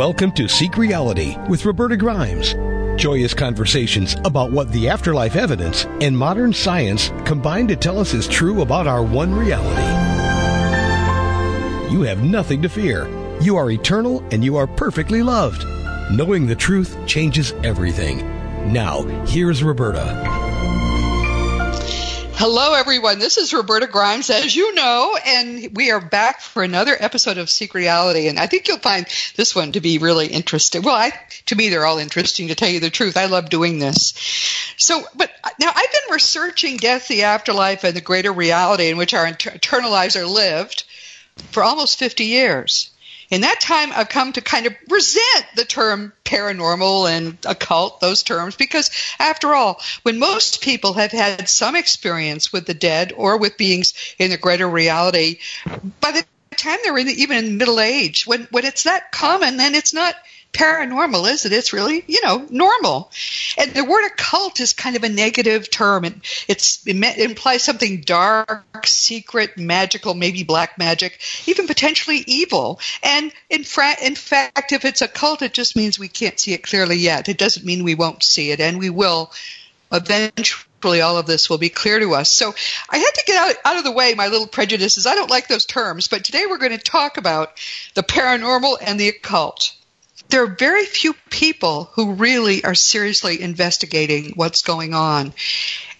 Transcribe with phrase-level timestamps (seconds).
[0.00, 2.54] Welcome to Seek Reality with Roberta Grimes.
[2.98, 8.26] Joyous conversations about what the afterlife evidence and modern science combine to tell us is
[8.26, 9.82] true about our one reality.
[11.92, 13.08] You have nothing to fear.
[13.42, 15.66] You are eternal and you are perfectly loved.
[16.10, 18.20] Knowing the truth changes everything.
[18.72, 20.39] Now, here's Roberta.
[22.42, 23.18] Hello, everyone.
[23.18, 27.50] This is Roberta Grimes, as you know, and we are back for another episode of
[27.50, 28.28] Seek Reality.
[28.28, 29.04] And I think you'll find
[29.36, 30.80] this one to be really interesting.
[30.80, 31.12] Well, I,
[31.44, 33.18] to me, they're all interesting, to tell you the truth.
[33.18, 34.14] I love doing this.
[34.78, 38.96] So, but uh, now I've been researching death, the afterlife, and the greater reality in
[38.96, 40.84] which our eternal lives are lived
[41.50, 42.89] for almost 50 years
[43.30, 48.22] in that time, I've come to kind of resent the term paranormal and occult, those
[48.24, 53.38] terms, because after all, when most people have had some experience with the dead or
[53.38, 55.38] with beings in the greater reality,
[56.00, 56.24] by the
[56.56, 59.94] time they're in the, even in middle age, when, when it's that common, then it's
[59.94, 60.14] not
[60.52, 61.52] paranormal, is it?
[61.52, 63.10] It's really, you know, normal.
[63.56, 66.04] And the word occult is kind of a negative term.
[66.04, 66.14] It,
[66.48, 72.80] it's, it implies something dark, secret, magical, maybe black magic, even potentially evil.
[73.02, 76.62] And in, fra- in fact, if it's occult, it just means we can't see it
[76.62, 77.28] clearly yet.
[77.28, 79.32] It doesn't mean we won't see it, and we will
[79.92, 80.66] eventually
[81.02, 82.30] all of this will be clear to us.
[82.30, 82.54] So
[82.88, 85.06] I had to get out, out of the way my little prejudices.
[85.06, 87.52] I don't like those terms, but today we're going to talk about
[87.94, 89.74] the paranormal and the occult
[90.30, 95.32] there are very few people who really are seriously investigating what's going on.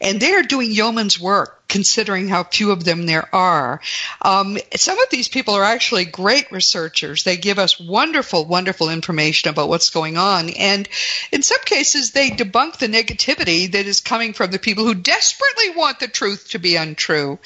[0.00, 3.80] And they are doing yeoman's work, considering how few of them there are.
[4.22, 7.24] Um, some of these people are actually great researchers.
[7.24, 10.48] They give us wonderful, wonderful information about what's going on.
[10.50, 10.88] And
[11.32, 15.70] in some cases, they debunk the negativity that is coming from the people who desperately
[15.70, 17.38] want the truth to be untrue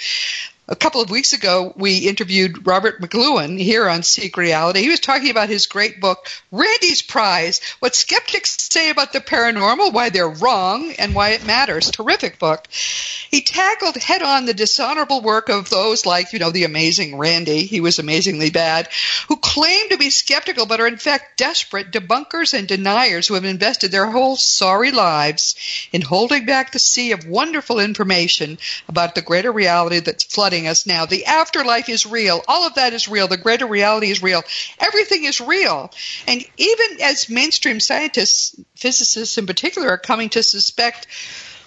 [0.67, 4.81] a couple of weeks ago, we interviewed Robert McLuhan here on Seek Reality.
[4.81, 9.93] He was talking about his great book, Randi's Prize What Skeptics Say About the Paranormal,
[9.93, 11.91] Why They're Wrong, and Why It Matters.
[11.91, 12.67] Terrific book.
[12.71, 17.67] He tackled head on the dishonorable work of those like, you know, the amazing Randi,
[17.67, 18.89] he was amazingly bad,
[19.29, 23.45] who claim to be skeptical but are in fact desperate debunkers and deniers who have
[23.45, 25.57] invested their whole sorry lives
[25.93, 28.57] in holding back the sea of wonderful information
[28.89, 31.05] about the greater reality that's flooding flooding us now.
[31.07, 32.43] The afterlife is real.
[32.47, 33.27] All of that is real.
[33.27, 34.43] The greater reality is real.
[34.79, 35.91] Everything is real.
[36.29, 41.09] And even as mainstream scientists, physicists in particular, are coming to suspect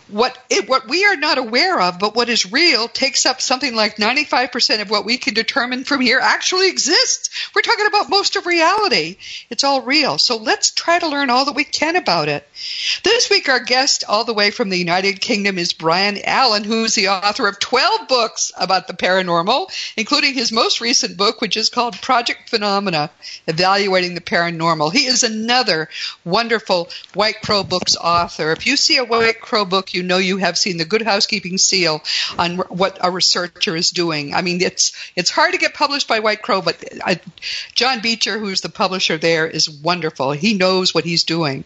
[0.09, 3.75] what it, what we are not aware of, but what is real, takes up something
[3.75, 7.29] like 95% of what we can determine from here actually exists.
[7.53, 9.17] We're talking about most of reality.
[9.49, 10.17] It's all real.
[10.17, 12.47] So let's try to learn all that we can about it.
[13.03, 16.95] This week, our guest, all the way from the United Kingdom, is Brian Allan, who's
[16.95, 21.69] the author of 12 books about the paranormal, including his most recent book, which is
[21.69, 23.09] called Project Phenomena
[23.47, 24.91] Evaluating the Paranormal.
[24.91, 25.89] He is another
[26.23, 28.51] wonderful White Crow Books author.
[28.51, 31.57] If you see a White Crow book, you know you have seen the Good Housekeeping
[31.57, 32.03] seal
[32.37, 34.33] on what a researcher is doing.
[34.35, 37.15] I mean, it's it's hard to get published by White Crow, but uh,
[37.73, 40.31] Jon Beecher, who's the publisher there, is wonderful.
[40.31, 41.63] He knows what he's doing.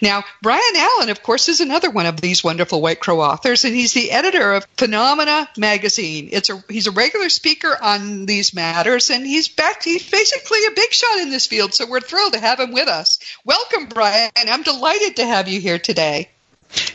[0.00, 3.74] Now, Brian Allan, of course, is another one of these wonderful White Crow authors, and
[3.74, 6.28] he's the editor of Phenomena magazine.
[6.30, 9.82] It's a he's a regular speaker on these matters, and he's back.
[9.82, 12.88] He's basically a big shot in this field, so we're thrilled to have him with
[12.88, 13.18] us.
[13.44, 14.30] Welcome, Brian.
[14.36, 16.30] I'm delighted to have you here today.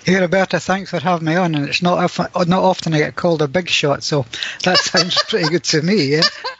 [0.03, 1.55] Hey, Roberta, thanks for having me on.
[1.55, 4.25] And it's not often, not often I get called a big shot, so
[4.63, 6.15] that sounds pretty good to me.
[6.15, 6.21] Yeah.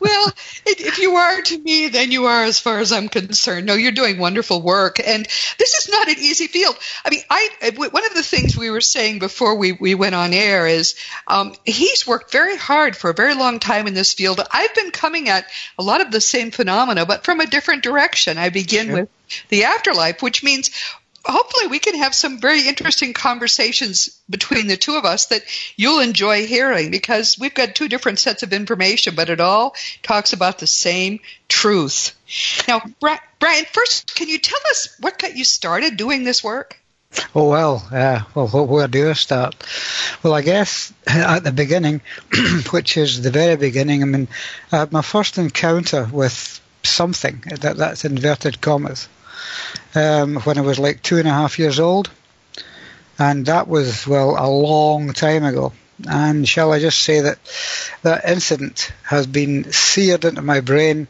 [0.00, 0.32] well,
[0.66, 3.66] if you are to me, then you are as far as I'm concerned.
[3.66, 5.26] No, you're doing wonderful work, and
[5.58, 6.76] this is not an easy field.
[7.04, 10.32] I mean, I one of the things we were saying before we, we went on
[10.32, 10.94] air is
[11.26, 14.40] um, he's worked very hard for a very long time in this field.
[14.52, 15.46] I've been coming at
[15.78, 18.38] a lot of the same phenomena, but from a different direction.
[18.38, 18.94] I begin sure.
[18.94, 19.08] with
[19.48, 20.70] the afterlife, which means
[21.24, 25.42] hopefully we can have some very interesting conversations between the two of us that
[25.76, 30.32] you'll enjoy hearing because we've got two different sets of information, but it all talks
[30.32, 32.14] about the same truth.
[32.68, 36.78] Now, Brian, first, can you tell us what got you started doing this work?
[37.32, 39.54] Oh well, uh, well, where do I start?
[40.24, 42.00] Well, I guess at the beginning,
[42.70, 44.02] which is the very beginning.
[44.02, 44.28] I mean,
[44.72, 49.08] had my first encounter with something that that's inverted commas
[49.94, 52.10] um, when I was like two and a half years old.
[53.18, 55.72] And that was, well, a long time ago.
[56.08, 57.38] And shall I just say that
[58.02, 61.06] that incident has been seared into my brain.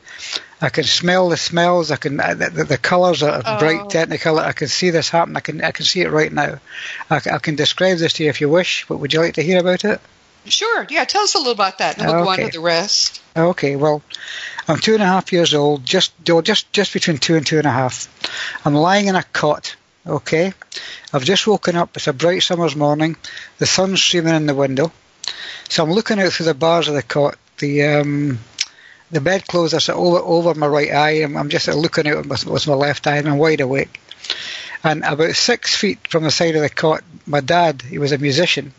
[0.61, 1.91] I can smell the smells.
[1.91, 3.59] I can uh, the, the colours are oh.
[3.59, 4.41] bright technicolor.
[4.41, 5.37] I can see this happen.
[5.37, 6.59] I can I can see it right now.
[7.11, 8.87] I, I, can describe this to you if you wish.
[8.87, 10.01] But would you like to hear about it?
[10.47, 10.87] Sure.
[10.91, 11.05] Yeah.
[11.05, 12.37] Tell us a little about that, and we'll okay.
[12.37, 13.23] go on to the rest.
[13.37, 13.77] Okay.
[13.77, 14.03] Well,
[14.67, 17.67] I'm two and a half years old, just just just between two and two and
[17.67, 18.09] a half.
[18.65, 19.77] I'm lying in a cot.
[20.07, 20.53] Okay,
[21.13, 21.97] I've just woken up.
[21.97, 23.17] It's a bright summer's morning.
[23.59, 24.93] The sun's streaming in the window.
[25.69, 27.37] So I'm looking out through the bars of the cot.
[27.59, 28.39] The um,
[29.11, 31.23] the bedclothes are over, over my right eye.
[31.23, 34.01] I'm, I'm just looking out with, with my left eye, and I'm wide awake.
[34.83, 38.19] And about six feet from the side of the cot, my dad, he was a
[38.19, 38.73] musician.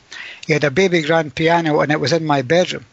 [0.46, 2.86] He had a baby grand piano, and it was in my bedroom.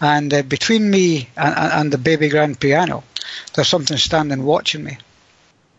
[0.00, 3.04] And uh, between me and, and, the baby grand piano,
[3.54, 4.98] there's something standing watching me.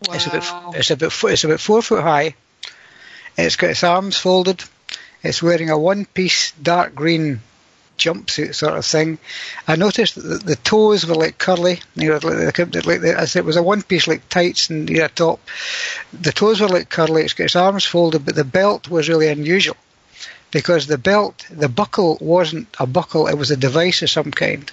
[0.08, 0.16] Wow.
[0.16, 2.36] It's about it's about it's about four foot high.
[3.38, 4.64] It's got its arms folded.
[5.22, 7.42] It's wearing a one-piece dark green
[7.98, 9.18] jumpsuit sort of thing.
[9.68, 13.36] I noticed that the, the toes were like curly, you know, like, like, like as
[13.36, 15.40] it was a one piece like tights and you know, top.
[16.14, 17.24] The toes were like curly.
[17.24, 19.78] It's got its arms folded, but the belt was really unusual
[20.52, 24.72] because the belt, the buckle wasn't a buckle; it was a device of some kind.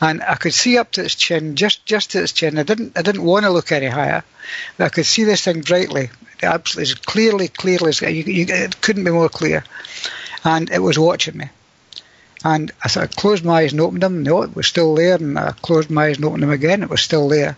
[0.00, 2.58] And I could see up to its chin, just just to its chin.
[2.58, 4.24] I didn't I didn't want to look any higher,
[4.76, 6.10] but I could see this thing brightly,
[6.42, 7.92] absolutely clearly, clearly.
[8.00, 9.64] You, you, it couldn't be more clear,
[10.44, 11.50] and it was watching me.
[12.42, 14.22] And I sort of closed my eyes and opened them.
[14.22, 15.16] No, it was still there.
[15.16, 16.82] And I closed my eyes and opened them again.
[16.82, 17.56] It was still there.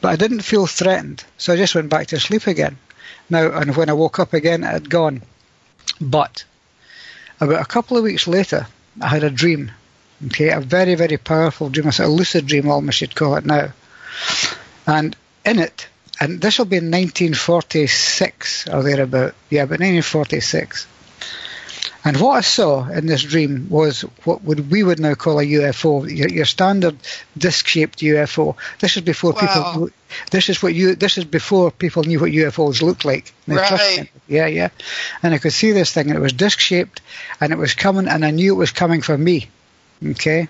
[0.00, 1.24] But I didn't feel threatened.
[1.38, 2.78] So I just went back to sleep again.
[3.30, 5.22] Now, and when I woke up again, it had gone.
[6.02, 6.44] But
[7.40, 8.66] about a couple of weeks later,
[9.00, 9.70] I had a dream.
[10.26, 13.46] Okay, a very, very powerful dream, a sort of lucid dream almost you'd call it
[13.46, 13.72] now.
[14.86, 15.88] And in it,
[16.20, 20.86] and this will be in 1946 or thereabout, yeah, but 1946.
[22.04, 25.44] And what I saw in this dream was what would we would now call a
[25.44, 26.96] UFO, your, your standard
[27.38, 28.56] disc-shaped UFO.
[28.80, 29.40] This is before wow.
[29.40, 29.90] people.
[30.30, 30.96] This is what you.
[30.96, 33.32] This is before people knew what UFOs looked like.
[33.46, 34.10] Right.
[34.26, 34.70] Yeah, yeah.
[35.22, 37.00] And I could see this thing, and it was disc-shaped,
[37.40, 39.48] and it was coming, and I knew it was coming for me.
[40.04, 40.48] Okay,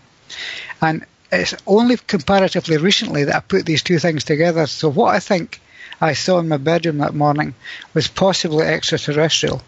[0.81, 4.67] and it's only comparatively recently that I put these two things together.
[4.67, 5.61] So what I think
[6.01, 7.55] I saw in my bedroom that morning
[7.93, 9.63] was possibly extraterrestrial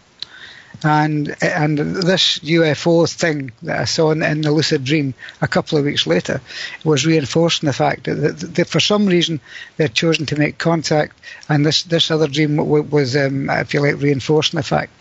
[0.83, 5.77] and and this UFO thing that I saw in, in, the lucid dream a couple
[5.77, 6.41] of weeks later
[6.83, 9.39] was reinforcing the fact that, that, that for some reason
[9.77, 11.19] they had chosen to make contact,
[11.49, 14.91] and this this other dream was, um, I feel like, reinforcing the fact.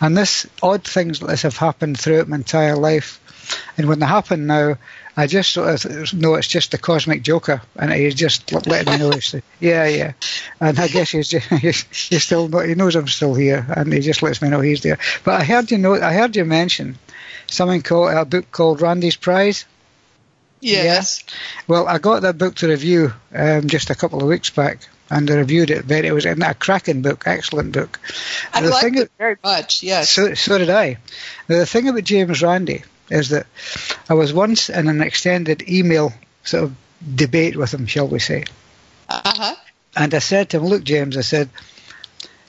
[0.00, 3.20] And this odd things like this have happened throughout my entire life,
[3.76, 4.76] and when they happen now,
[5.18, 8.98] I just sort of know it's just the cosmic joker, and he's just letting me
[8.98, 9.10] know.
[9.10, 10.12] It's, yeah, yeah.
[10.60, 14.00] And I guess he's, just, he's, he's still he knows I'm still here, and he
[14.00, 14.98] just lets me know he's there.
[15.24, 16.98] But I heard you know I heard you mention
[17.46, 19.64] something called a book called Randi's Prize.
[20.60, 21.24] Yes.
[21.26, 21.34] Yeah.
[21.66, 25.30] Well, I got that book to review um, just a couple of weeks back, and
[25.30, 25.86] I reviewed it.
[25.86, 27.98] Very, it was a cracking book, excellent book.
[28.52, 29.82] I liked it very much.
[29.82, 30.10] Yes.
[30.10, 30.98] So, so did I.
[31.48, 33.46] Now, the thing about James Randi is that
[34.08, 36.12] I was once in an extended email
[36.44, 36.76] sort of
[37.14, 38.44] debate with him, shall we say.
[39.08, 39.54] Uh-huh.
[39.96, 41.48] And I said to him, Look, James, I said,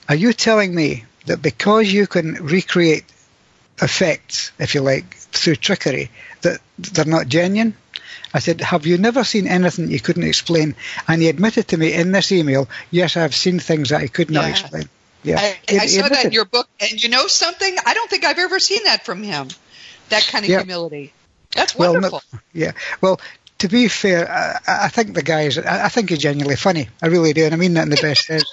[0.08, 3.04] Are you telling me that because you can recreate
[3.80, 6.10] effects, if you like, through trickery,
[6.42, 7.74] that they're not genuine?
[8.34, 10.74] I said, Have you never seen anything you couldn't explain?
[11.06, 14.30] And he admitted to me in this email, Yes, I've seen things that I could
[14.30, 14.50] not yeah.
[14.50, 14.88] explain.
[15.24, 15.38] Yeah.
[15.40, 16.68] I, I saw that in your book.
[16.80, 17.76] And you know something?
[17.84, 19.48] I don't think I've ever seen that from him
[20.10, 20.58] that kind of yeah.
[20.58, 21.12] humility.
[21.54, 22.22] That's wonderful.
[22.32, 22.72] Well, yeah.
[23.00, 23.20] Well,
[23.58, 25.58] to be fair, I, I, think the guy is.
[25.58, 26.88] I think he's genuinely funny.
[27.02, 28.44] I really do, and I mean that in the best sense.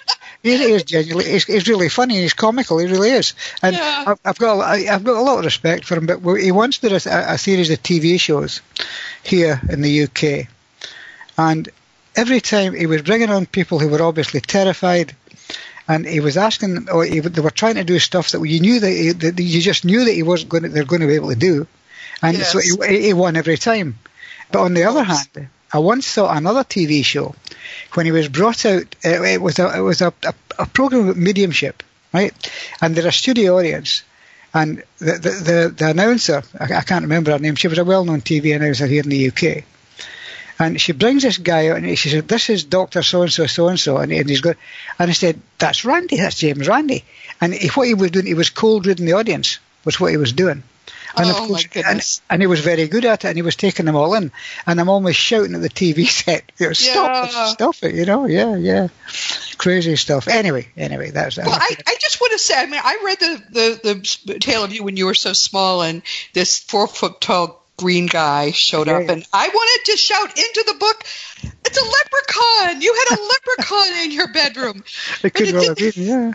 [0.42, 1.32] He is genuinely.
[1.32, 2.22] He's, he's, really funny.
[2.22, 2.78] He's comical.
[2.78, 3.34] He really is.
[3.62, 4.04] And yeah.
[4.08, 4.60] I've, I've, got.
[4.60, 6.06] I've got a lot of respect for him.
[6.06, 8.62] But he once did a, a series of TV shows
[9.24, 10.48] here in the UK,
[11.38, 11.70] and
[12.16, 15.16] every time he was bringing on people who were obviously terrified
[15.88, 18.80] and he was asking, or he, they were trying to do stuff that you knew
[18.80, 21.16] that, he, that you just knew that he wasn't going to, they're going to be
[21.16, 21.68] able to do,
[22.22, 22.52] and yes.
[22.52, 23.98] so he, he won every time.
[24.52, 27.36] But on the other hand, I once saw another TV show
[27.94, 28.96] when he was brought out.
[29.04, 32.34] Uh, it was a it was a, a, a program of mediumship, right?
[32.82, 34.04] And they're a studio audience,
[34.54, 37.56] and the the the, the announcer I, I, can't remember her name.
[37.56, 39.64] She was a well-known TV announcer here in the UK,
[40.58, 43.04] and she brings this guy out and she said, This is Dr.
[43.04, 43.98] So and so, so and so.
[43.98, 44.56] And he's going,
[44.98, 47.04] and I said, That's Randi, that's James Randi.
[47.42, 50.18] And he, what he was doing, he was cold reading the audience, was what he
[50.18, 50.64] was doing.
[51.18, 52.22] And oh, course, my goodness.
[52.30, 54.32] And, and, he was very good at it, and he was taking them all in.
[54.68, 57.46] And I'm almost shouting at the TV set, you know, stop yeah.
[57.46, 58.88] it, stop it, you know, yeah, yeah.
[59.58, 60.28] Crazy stuff.
[60.28, 63.80] Anyway, anyway, that's Well, I, I just want to say, I mean, I read the,
[63.84, 66.02] the, the tale of you when you were so small, and
[66.34, 70.76] this four foot tall green guy showed up, and I wanted to shout into the
[70.76, 71.04] book,
[71.66, 72.82] "It's a leprechaun!
[72.82, 74.84] You had a leprechaun in your bedroom."
[75.24, 76.34] It could well have been, yeah.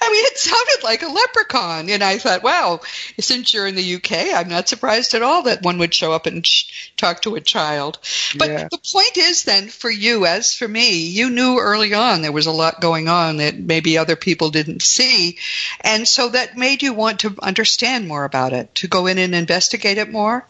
[0.00, 1.88] I mean, it sounded like a leprechaun.
[1.88, 2.80] And I thought, wow,
[3.18, 6.26] since you're in the UK, I'm not surprised at all that one would show up
[6.26, 7.98] and sh- talk to a child.
[8.36, 8.68] But yeah.
[8.70, 12.46] the point is then, for you, as for me, you knew early on there was
[12.46, 15.38] a lot going on that maybe other people didn't see.
[15.80, 19.34] And so that made you want to understand more about it, to go in and
[19.34, 20.46] investigate it more?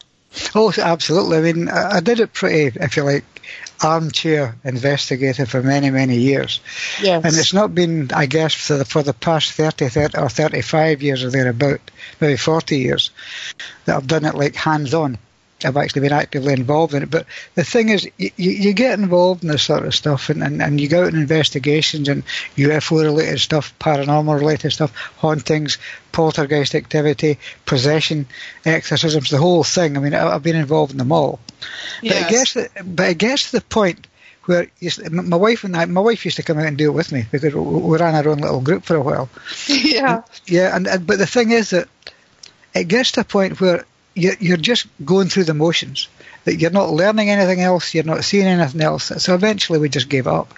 [0.55, 1.37] Oh, absolutely.
[1.37, 3.25] I mean, I did it pretty, if you like,
[3.81, 6.61] armchair investigator for many, many years.
[7.01, 7.25] Yes.
[7.25, 11.01] And it's not been, I guess, for the, for the past 30, 30 or 35
[11.01, 11.81] years or thereabout,
[12.19, 13.11] maybe 40 years,
[13.85, 15.17] that I've done it like hands on.
[15.65, 17.09] I've actually been actively involved in it.
[17.09, 20.61] But the thing is, you, you get involved in this sort of stuff and, and,
[20.61, 22.23] and you go out in investigations and
[22.55, 25.77] UFO related stuff, paranormal related stuff, hauntings,
[26.11, 28.27] poltergeist activity, possession,
[28.65, 29.97] exorcisms, the whole thing.
[29.97, 31.39] I mean, I've been involved in them all.
[32.01, 32.13] Yes.
[32.13, 34.07] But, it gets, but it gets to the point
[34.45, 34.69] where
[35.09, 37.25] my wife and I, my wife used to come out and do it with me
[37.31, 39.29] because we ran our own little group for a while.
[39.67, 40.15] Yeah.
[40.15, 41.87] And, yeah, and, and but the thing is that
[42.73, 46.07] it gets to a point where you're just going through the motions.
[46.45, 49.05] That you're not learning anything else, you're not seeing anything else.
[49.23, 50.53] So eventually we just gave up.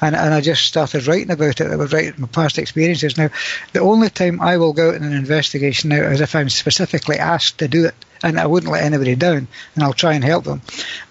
[0.00, 1.70] And, and I just started writing about it.
[1.70, 3.18] I was writing my past experiences.
[3.18, 3.28] Now,
[3.74, 7.18] the only time I will go out in an investigation now is if I'm specifically
[7.18, 10.44] asked to do it, and I wouldn't let anybody down, and I'll try and help
[10.44, 10.62] them.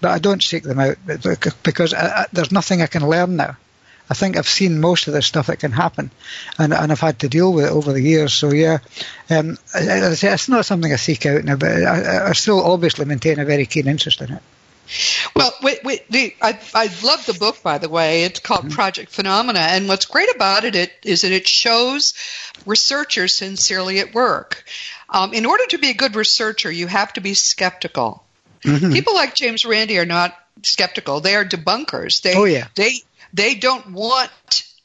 [0.02, 0.98] But I don't seek them out
[1.64, 3.56] because I, I, there's nothing I can learn now.
[4.10, 6.12] I think I've seen most of the stuff that can happen,
[6.58, 8.34] and, and I've had to deal with it over the years.
[8.34, 8.80] So yeah,
[9.30, 13.46] um, it's not something I seek out now, but I, I still obviously maintain a
[13.46, 14.42] very keen interest in it.
[15.36, 18.24] Well, wait, wait, the, I, I love the book, by the way.
[18.24, 18.70] It's called mm-hmm.
[18.70, 19.60] Project Phenomena.
[19.60, 22.14] And what's great about it, it is that it shows
[22.66, 24.64] researchers sincerely at work.
[25.10, 28.24] Um, in order to be a good researcher, you have to be skeptical.
[28.64, 28.94] Mm-hmm.
[28.94, 31.20] People like James Randi are not skeptical.
[31.20, 32.22] They are debunkers.
[32.22, 32.68] They, oh, yeah.
[32.76, 33.02] They,
[33.34, 34.32] they don't want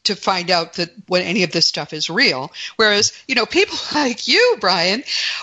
[0.05, 2.53] to find out that when any of this stuff is real.
[2.77, 5.03] Whereas, you know, people like you, Brian,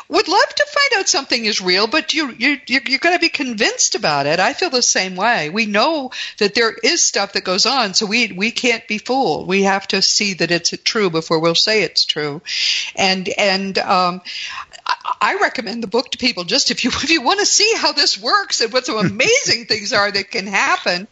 [0.09, 3.21] would love to find out something is real, but you you you're, you're going to
[3.21, 4.39] be convinced about it.
[4.39, 5.49] I feel the same way.
[5.49, 9.47] We know that there is stuff that goes on, so we we can't be fooled.
[9.47, 12.41] We have to see that it's true before we'll say it's true.
[12.95, 14.21] And and um,
[15.21, 17.91] I recommend the book to people just if you if you want to see how
[17.91, 21.07] this works and what some amazing things are that can happen,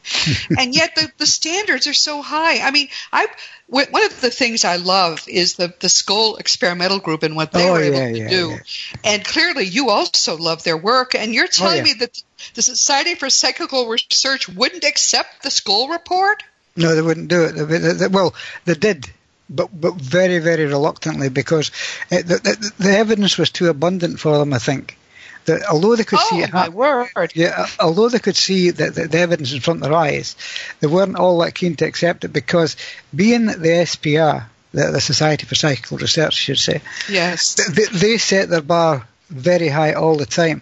[0.57, 2.65] and yet the, the standards are so high.
[2.65, 3.27] I mean, I
[3.67, 7.67] one of the things I love is the the Scole Experimental Group and what they
[7.67, 8.57] oh, were able yeah, to yeah, do, yeah.
[9.03, 11.15] and clearly you also love their work.
[11.15, 12.21] And you're oh, telling oh, me that
[12.53, 16.43] the Society for Psychical Research wouldn't accept the Scole report?
[16.75, 18.11] No, they wouldn't do it.
[18.11, 19.07] Well, they did
[19.49, 21.71] but but very very reluctantly because
[22.11, 24.53] it, the, the, the, evidence was too abundant for them.
[24.53, 24.97] I think
[25.45, 27.31] that although they could oh, see it, my word.
[27.33, 30.35] yeah, although they could see the, the, the, evidence in front of their eyes,
[30.79, 32.75] they weren't all that keen to accept it because
[33.15, 38.17] being the SPR, the, the Society for Psychical Research, I should say, yes, they, they
[38.17, 40.61] set their bar very high all the time.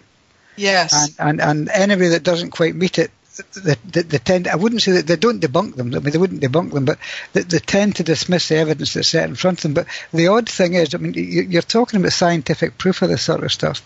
[0.56, 3.10] Yes, and, and and anybody that doesn't quite meet it
[3.54, 6.18] they, they, they, tend, I wouldn't say that they don't debunk them, I mean, they
[6.18, 6.98] wouldn't debunk them, but
[7.32, 9.74] they, they, tend to dismiss the evidence that's set in front of them.
[9.74, 13.44] But the odd thing is, I mean, you're talking about scientific proof of this sort
[13.44, 13.82] of stuff.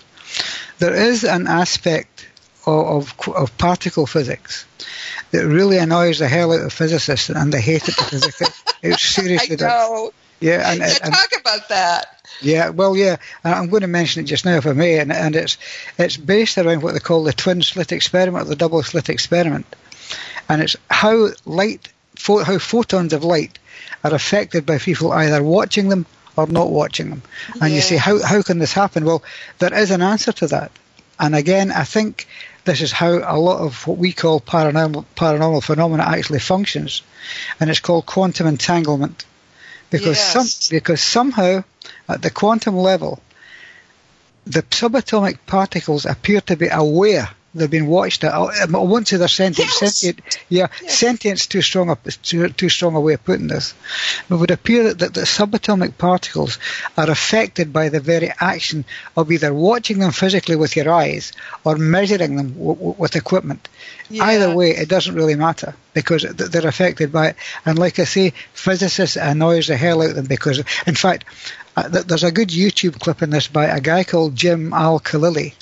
[0.78, 2.26] There is an aspect
[2.66, 4.66] of, of, of particle physics
[5.30, 8.25] that really annoys the hell out of physicists, and they hate it because
[8.83, 10.12] it seriously I know.
[10.40, 12.20] Yeah, and, and, and talk about that.
[12.40, 15.37] Yeah, well, yeah, I'm going to mention it just now if I may, and, and
[15.37, 15.59] it's
[15.99, 19.66] it's based around what they call the twin slit experiment or the double slit experiment,
[20.49, 21.88] and it's how light,
[22.26, 23.59] how photons of light
[24.02, 26.06] are affected by people either watching them
[26.37, 27.23] or not watching them.
[27.61, 27.76] And yeah.
[27.76, 29.04] you say, how how can this happen?
[29.04, 29.23] Well,
[29.59, 30.73] there is an answer to that,
[31.18, 32.26] and again, I think
[32.64, 37.02] this is how a lot of what we call paranormal paranormal phenomena actually functions,
[37.59, 39.26] and it's called quantum entanglement
[39.90, 40.32] because yes.
[40.32, 41.62] some because somehow
[42.09, 43.20] at the quantum level
[44.47, 48.25] the subatomic particles appear to be aware they've been watched.
[48.25, 49.71] I won't say they're sentient.
[49.71, 50.99] Sentient yeah, yes.
[50.99, 53.75] sentient's too strong a too, too strong a way of putting this.
[54.28, 56.59] It would appear that, that the subatomic particles
[56.97, 58.85] are affected by the very action
[59.16, 61.33] of either watching them physically with your eyes
[61.64, 63.69] or measuring them w- w- with equipment.
[64.09, 64.25] Yeah.
[64.25, 67.37] Either way, it doesn't really matter because they're affected by it.
[67.64, 71.25] And like I say, physicists annoys the hell out of them because, in fact,
[71.76, 75.54] uh, there's a good YouTube clip in this by a guy called Jim Al-Khalili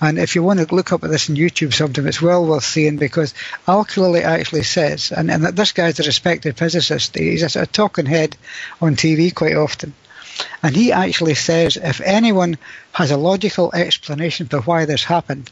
[0.00, 2.64] and if you want to look up at this on YouTube sometime, it's well worth
[2.64, 3.34] seeing because
[3.68, 8.06] Al Khalili actually says, and, and this guy's a respected physicist, he's a, a talking
[8.06, 8.36] head
[8.80, 9.94] on TV quite often.
[10.62, 12.58] And he actually says if anyone
[12.92, 15.50] has a logical explanation for why this happened,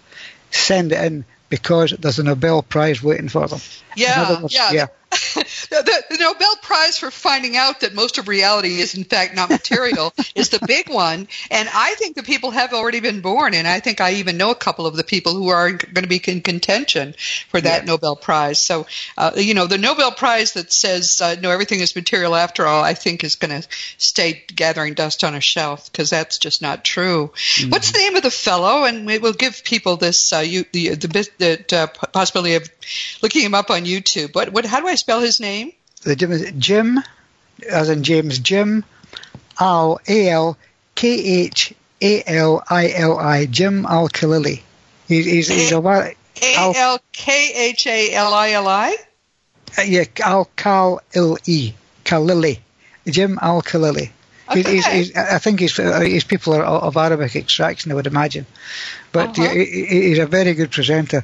[0.50, 3.60] send it in because there's a Nobel Prize waiting for them.
[3.96, 4.70] Yeah, words, yeah.
[4.72, 4.86] yeah.
[5.70, 9.50] the, the, Nobel Prize for finding out that most of reality is in fact not
[9.50, 13.66] material is the big one, and I think the people have already been born, and
[13.66, 16.22] I think I even know a couple of the people who are going to be
[16.26, 17.14] in contention
[17.48, 17.86] for that yeah.
[17.86, 18.58] Nobel Prize.
[18.58, 18.86] So,
[19.16, 22.82] uh, you know, the Nobel Prize that says uh, no, everything is material after all,
[22.82, 26.84] I think is going to stay gathering dust on a shelf because that's just not
[26.84, 27.32] true.
[27.34, 27.70] Mm-hmm.
[27.70, 28.84] What's the name of the fellow?
[28.84, 32.68] And we will give people this uh, you, the the, the uh, possibility of
[33.22, 34.34] looking him up on YouTube.
[34.34, 34.64] What what?
[34.64, 35.72] How do I spell his name?
[36.04, 37.00] The Jim, Jim
[37.68, 38.84] as in James Jim
[39.58, 40.56] Al A L
[40.94, 44.62] K H A L I L I Jim Al Khalili.
[45.08, 46.14] He's, he's, he's a A
[46.76, 48.96] L K H A L I L I.
[49.76, 51.72] Uh, yeah, Al Kal Il E
[52.04, 52.60] Khalili.
[53.06, 54.10] Jim Al Khalili.
[54.50, 54.62] Okay.
[54.62, 58.46] He's, he's, I think he's, uh, his people are of Arabic extraction, I would imagine.
[59.12, 59.50] But uh-huh.
[59.50, 61.22] he, he's a very good presenter.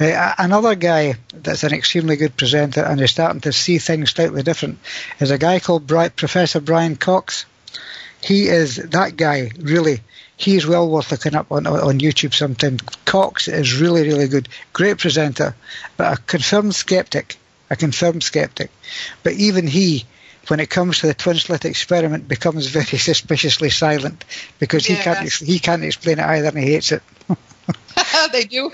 [0.00, 4.42] Uh, another guy that's an extremely good presenter and is starting to see things slightly
[4.42, 4.78] different
[5.20, 7.44] is a guy called Bri- Professor Brian Cox.
[8.22, 10.00] He is that guy, really.
[10.36, 12.78] He's well worth looking up on, on YouTube sometime.
[13.04, 14.48] Cox is really, really good.
[14.72, 15.54] Great presenter,
[15.96, 17.36] but a confirmed skeptic.
[17.70, 18.70] A confirmed skeptic.
[19.22, 20.04] But even he
[20.48, 24.24] when it comes to the twin slit experiment, becomes very suspiciously silent
[24.58, 27.02] because he can't he can't explain it either, and he hates it.
[28.32, 28.70] they do.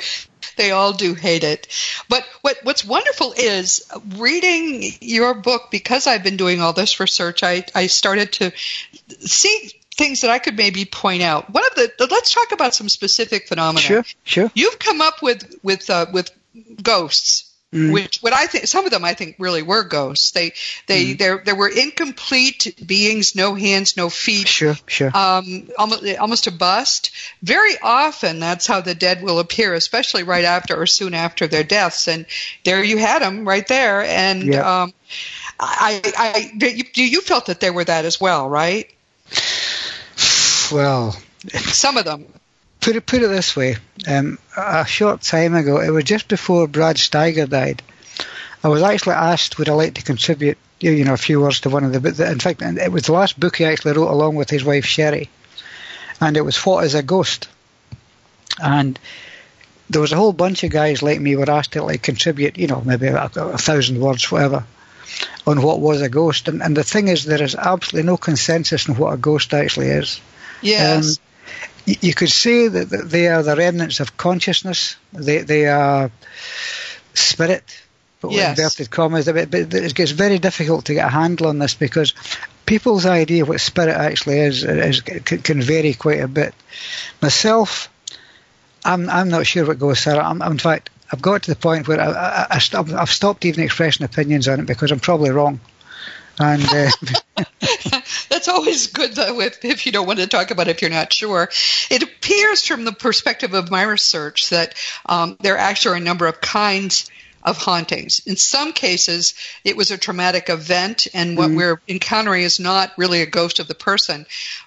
[0.57, 1.69] They all do hate it.
[2.09, 7.43] But what what's wonderful is reading your book because I've been doing all this research.
[7.43, 8.53] I I started to
[9.21, 11.51] see things that I could maybe point out.
[11.51, 13.81] One of the let's talk about some specific phenomena.
[13.81, 14.51] Sure, sure.
[14.55, 16.31] You've come up with with uh, with
[16.83, 17.93] ghosts Mm.
[17.93, 20.31] Which what I think some of them I think really were ghosts.
[20.31, 20.53] They
[20.87, 21.19] they mm.
[21.19, 24.49] there there were incomplete beings, no hands, no feet.
[24.49, 25.15] Sure, sure.
[25.15, 27.11] Um, almost almost a bust.
[27.43, 31.63] Very often that's how the dead will appear, especially right after or soon after their
[31.63, 32.09] deaths.
[32.09, 32.25] And
[32.65, 34.03] there you had them right there.
[34.03, 34.83] And yeah.
[34.83, 34.95] um,
[35.61, 38.91] I, I, you, you felt that they were that as well, right?
[40.73, 41.15] Well,
[41.53, 42.27] some of them
[42.81, 46.67] put it put it this way: um, a short time ago, it was just before
[46.67, 47.83] Brad Steiger died.
[48.63, 51.71] I was actually asked would I like to contribute, you know, a few words to
[51.71, 52.31] one of the.
[52.31, 55.29] In fact, it was the last book he actually wrote along with his wife Sherry,
[56.21, 57.49] and it was "What Is a Ghost,"
[58.63, 58.99] and
[59.91, 62.67] there was a whole bunch of guys like me were asked to like contribute, you
[62.67, 64.65] know, maybe a, a thousand words, whatever,
[65.47, 66.49] on what was a ghost.
[66.49, 69.89] And, and the thing is, there is absolutely no consensus on what a ghost actually
[69.89, 70.21] is.
[70.61, 71.19] Yes.
[71.19, 71.25] Um,
[72.01, 74.97] you could say that they are the remnants of consciousness.
[75.13, 76.11] They they are
[77.15, 77.65] spirit,
[78.21, 78.51] but yes.
[78.51, 79.27] with inverted commas.
[79.27, 82.15] But it gets very difficult to get a handle on this because
[82.67, 86.55] people's idea of what spirit actually is, is can vary quite a bit.
[87.23, 87.89] Myself,
[88.85, 90.25] I'm I'm not sure what goes, Sarah.
[90.25, 94.05] I'm, in fact, I've got to the point where I, I, I've stopped even expressing
[94.05, 95.61] opinions on it because I'm probably wrong.
[96.39, 96.91] And uh,
[98.49, 101.13] always good, though, if, if you don't want to talk about it if you're not
[101.13, 101.49] sure.
[101.91, 104.75] It appears from the perspective of my research that
[105.07, 107.11] um, there are actually are a number of kinds
[107.49, 108.21] of hauntings.
[108.27, 109.33] In some cases,
[109.65, 113.59] it was a traumatic event, and what mm we're encountering is not really a ghost
[113.59, 114.27] of the person,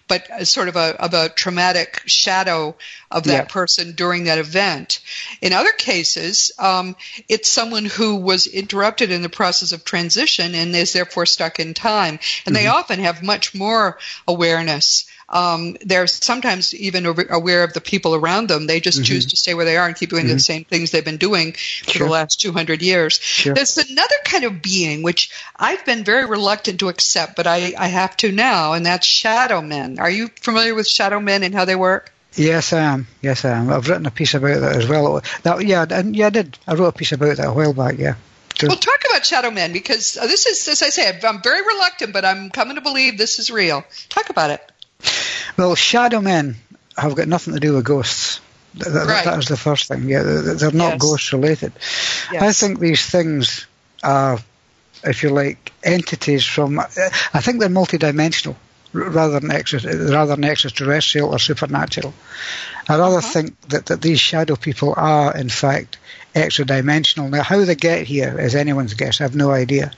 [0.09, 2.75] but a sort of a, of a traumatic shadow
[3.09, 3.45] of that yeah.
[3.45, 4.99] person during that event.
[5.41, 6.97] In other cases, um,
[7.29, 11.73] it's someone who was interrupted in the process of transition and is therefore stuck in
[11.73, 12.15] time.
[12.15, 12.53] And mm-hmm.
[12.55, 18.49] they often have much more awareness um, they're sometimes even aware of the people around
[18.49, 18.67] them.
[18.67, 19.05] They just mm-hmm.
[19.05, 20.33] choose to stay where they are and keep doing mm-hmm.
[20.33, 22.07] the same things they've been doing for sure.
[22.07, 23.13] the last 200 years.
[23.13, 23.53] Sure.
[23.53, 27.87] There's another kind of being which I've been very reluctant to accept, but I, I
[27.87, 29.99] have to now, and that's shadow men.
[29.99, 32.11] Are you familiar with shadow men and how they work?
[32.35, 33.07] Yes, I am.
[33.21, 33.69] Yes, I am.
[33.69, 35.21] I've written a piece about that as well.
[35.43, 36.57] That, yeah, and yeah, I did.
[36.67, 37.97] I wrote a piece about that a while back.
[37.97, 38.15] Yeah.
[38.61, 42.25] Well, talk about shadow men because this is, as I say, I'm very reluctant, but
[42.25, 43.83] I'm coming to believe this is real.
[44.09, 44.71] Talk about it.
[45.57, 46.55] Well, shadow men
[46.97, 48.41] have got nothing to do with ghosts.
[48.75, 49.25] That, right.
[49.25, 50.07] that is the first thing.
[50.07, 51.01] Yeah, they're not yes.
[51.01, 51.73] ghost related.
[52.31, 52.41] Yes.
[52.41, 53.67] I think these things
[54.01, 54.39] are,
[55.03, 56.79] if you like, entities from.
[56.79, 58.55] I think they're multidimensional
[58.93, 62.13] rather than extra, rather than extraterrestrial or supernatural.
[62.87, 63.27] I rather uh-huh.
[63.27, 65.97] think that, that these shadow people are, in fact,
[66.35, 67.29] extra dimensional.
[67.29, 69.21] Now, how they get here is anyone's guess.
[69.21, 69.91] I have no idea,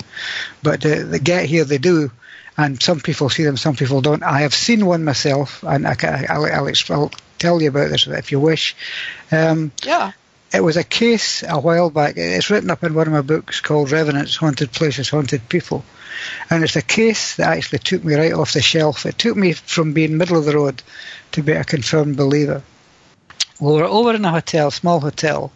[0.62, 1.64] but uh, they get here.
[1.64, 2.12] They do
[2.58, 4.24] and some people see them, some people don't.
[4.24, 5.96] I have seen one myself, and I
[6.38, 8.74] will I'll, I'll, tell you about this if you wish.
[9.30, 10.14] Um, yeah.
[10.54, 12.14] It was a case a while back.
[12.16, 15.84] It's written up in one of my books called Revenants, Haunted Places, Haunted People.
[16.50, 19.06] And it's a case that actually took me right off the shelf.
[19.06, 20.82] It took me from being middle of the road
[21.34, 22.62] to be a confirmed believer.
[23.60, 25.52] We were over in a hotel, small hotel,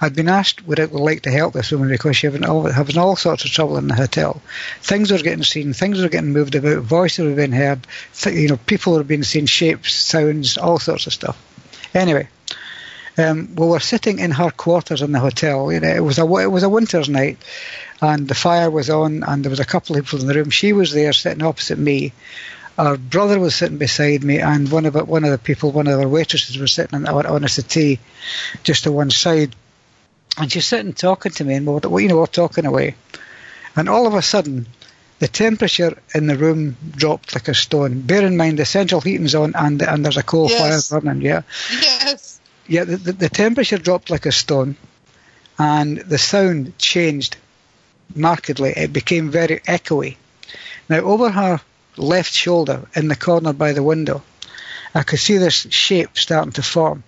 [0.00, 2.98] I'd been asked would I would like to help this woman because she was having
[2.98, 4.42] all sorts of trouble in the hotel.
[4.80, 7.86] Things were getting seen, things were getting moved about, voices were being heard,
[8.26, 11.42] you know, people were being seen, shapes, sounds, all sorts of stuff.
[11.94, 12.28] Anyway,
[13.18, 15.72] um, we were sitting in her quarters in the hotel.
[15.72, 17.38] You know, it was a it was a winter's night,
[18.02, 20.50] and the fire was on, and there was a couple of people in the room.
[20.50, 22.12] She was there sitting opposite me.
[22.78, 25.98] Our brother was sitting beside me, and one of one of the people, one of
[25.98, 27.98] our waitresses, was sitting on, on a settee,
[28.62, 29.54] just to one side.
[30.38, 32.94] And she's sitting talking to me, and we're, you know we're talking away,
[33.74, 34.66] and all of a sudden,
[35.18, 38.02] the temperature in the room dropped like a stone.
[38.02, 40.88] Bear in mind the central heating's on, and and there's a coal yes.
[40.88, 41.22] fire burning.
[41.22, 41.42] Yeah.
[41.80, 42.40] Yes.
[42.66, 42.84] Yeah.
[42.84, 44.76] The, the, the temperature dropped like a stone,
[45.58, 47.36] and the sound changed
[48.14, 48.74] markedly.
[48.76, 50.16] It became very echoey.
[50.88, 51.60] Now over her
[51.96, 54.22] left shoulder in the corner by the window,
[54.94, 57.04] I could see this shape starting to form.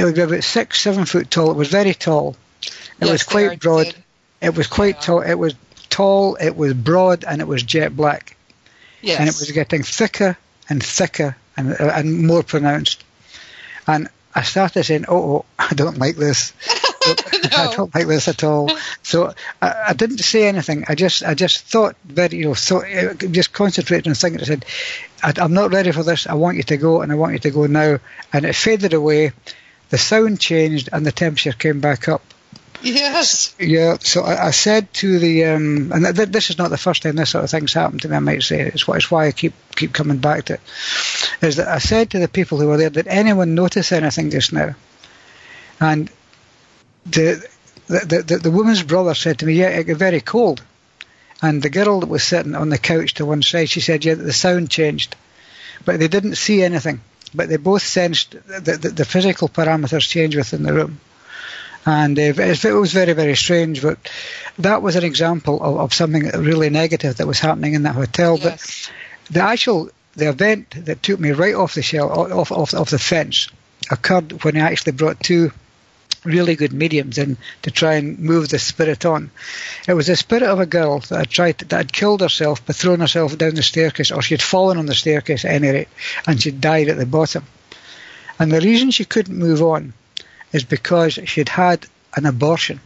[0.00, 1.50] It would be about six, seven foot tall.
[1.50, 2.34] It was very tall.
[2.62, 3.84] It yes, was quite broad.
[3.84, 3.96] Did.
[4.40, 5.00] It was quite yeah.
[5.02, 5.20] tall.
[5.20, 5.54] It was
[5.90, 6.36] tall.
[6.36, 8.34] It was broad, and it was jet black.
[9.02, 9.20] Yes.
[9.20, 10.38] And it was getting thicker
[10.70, 13.04] and thicker and, and more pronounced.
[13.86, 16.54] And I started saying, "Oh, oh I don't like this."
[17.06, 17.14] no.
[17.52, 18.70] I don't like this at all.
[19.02, 20.84] So I, I, didn't say anything.
[20.88, 24.40] I just I just thought very you know thought uh, just concentrated on thinking.
[24.40, 24.64] I said,
[25.22, 26.26] "I'm not ready for this.
[26.26, 27.98] I want you to go, and I want you to go now."
[28.32, 29.32] And it faded away.
[29.90, 32.22] The sound changed, and the temperature came back up.
[32.82, 33.54] Yes.
[33.58, 33.98] Yeah.
[34.00, 37.16] So I, I said to the, um, and th- this is not the first time
[37.16, 38.16] this sort of thing's happened to me.
[38.16, 40.60] I might say it's why, it's why I keep keep coming back to it.
[41.42, 44.52] Is that I said to the people who were there, did anyone notice anything just
[44.52, 44.74] now?
[45.78, 46.10] And
[47.04, 47.46] the,
[47.86, 50.62] the, the, the woman's brother said to me, yeah, it got very cold.
[51.42, 54.14] And the girl that was sitting on the couch to one side, she said, yeah,
[54.14, 55.16] the sound changed.
[55.84, 57.00] But they didn't see anything.
[57.34, 61.00] But they both sensed that the, the physical parameters changed within the room.
[61.86, 63.82] And it was very, very strange.
[63.82, 63.98] But
[64.58, 68.38] that was an example of, of something really negative that was happening in that hotel.
[68.38, 68.90] Yes.
[69.26, 72.90] But the actual the event that took me right off the shell, off, off, off
[72.90, 73.48] the fence,
[73.90, 75.52] occurred when I actually brought two
[76.24, 79.30] really good mediums in to try and move the spirit on.
[79.88, 82.64] It was the spirit of a girl that had tried to, that had killed herself
[82.64, 85.68] by throwing herself down the staircase, or she had fallen on the staircase at any
[85.68, 85.88] rate,
[86.26, 87.44] and she died at the bottom.
[88.38, 89.92] And the reason she couldn't move on
[90.52, 92.80] is because she'd had an abortion.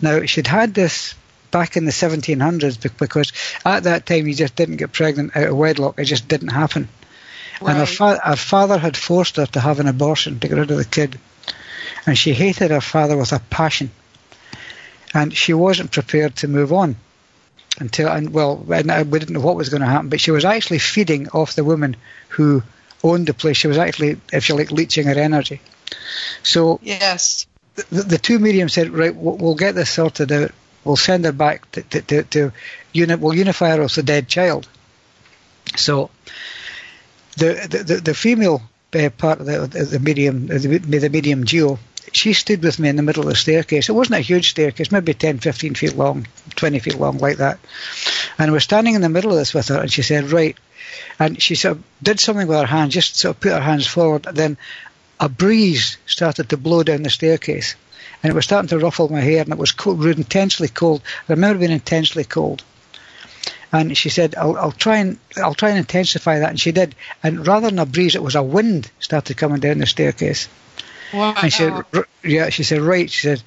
[0.00, 1.14] Now she'd had this
[1.50, 3.32] back in the 1700s because
[3.64, 6.88] at that time you just didn't get pregnant out of wedlock; it just didn't happen.
[7.60, 7.70] Right.
[7.70, 10.70] And her, fa- her father had forced her to have an abortion to get rid
[10.70, 11.18] of the kid
[12.06, 13.90] and she hated her father with a passion.
[15.12, 16.96] And she wasn't prepared to move on
[17.78, 20.78] until, and well, we didn't know what was going to happen, but she was actually
[20.78, 21.96] feeding off the woman
[22.28, 22.62] who
[23.02, 23.56] owned the place.
[23.56, 25.60] She was actually, if you like, leeching her energy.
[26.42, 30.52] So yes, the, the two mediums said, right, we'll get this sorted out.
[30.84, 32.52] We'll send her back to, to, to, to
[32.92, 34.68] uni- we'll unify her with the dead child.
[35.76, 36.10] So
[37.36, 38.62] the, the, the female
[38.94, 41.78] uh, part of the, the medium, the, the medium duo,
[42.12, 43.88] she stood with me in the middle of the staircase.
[43.88, 47.58] It wasn't a huge staircase, maybe 10, 15 feet long, 20 feet long, like that.
[48.38, 50.56] And we're standing in the middle of this with her, and she said, Right.
[51.18, 53.86] And she sort of did something with her hands, just sort of put her hands
[53.86, 54.24] forward.
[54.24, 54.58] Then
[55.20, 57.76] a breeze started to blow down the staircase.
[58.22, 61.02] And it was starting to ruffle my hair, and it was cold, intensely cold.
[61.28, 62.64] I remember being intensely cold.
[63.72, 66.50] And she said, I'll, I'll try and I'll try and intensify that.
[66.50, 66.96] And she did.
[67.22, 70.48] And rather than a breeze, it was a wind started coming down the staircase.
[71.12, 71.34] Wow.
[71.36, 71.84] And she said,
[72.22, 73.10] yeah, she said, right.
[73.10, 73.42] She said,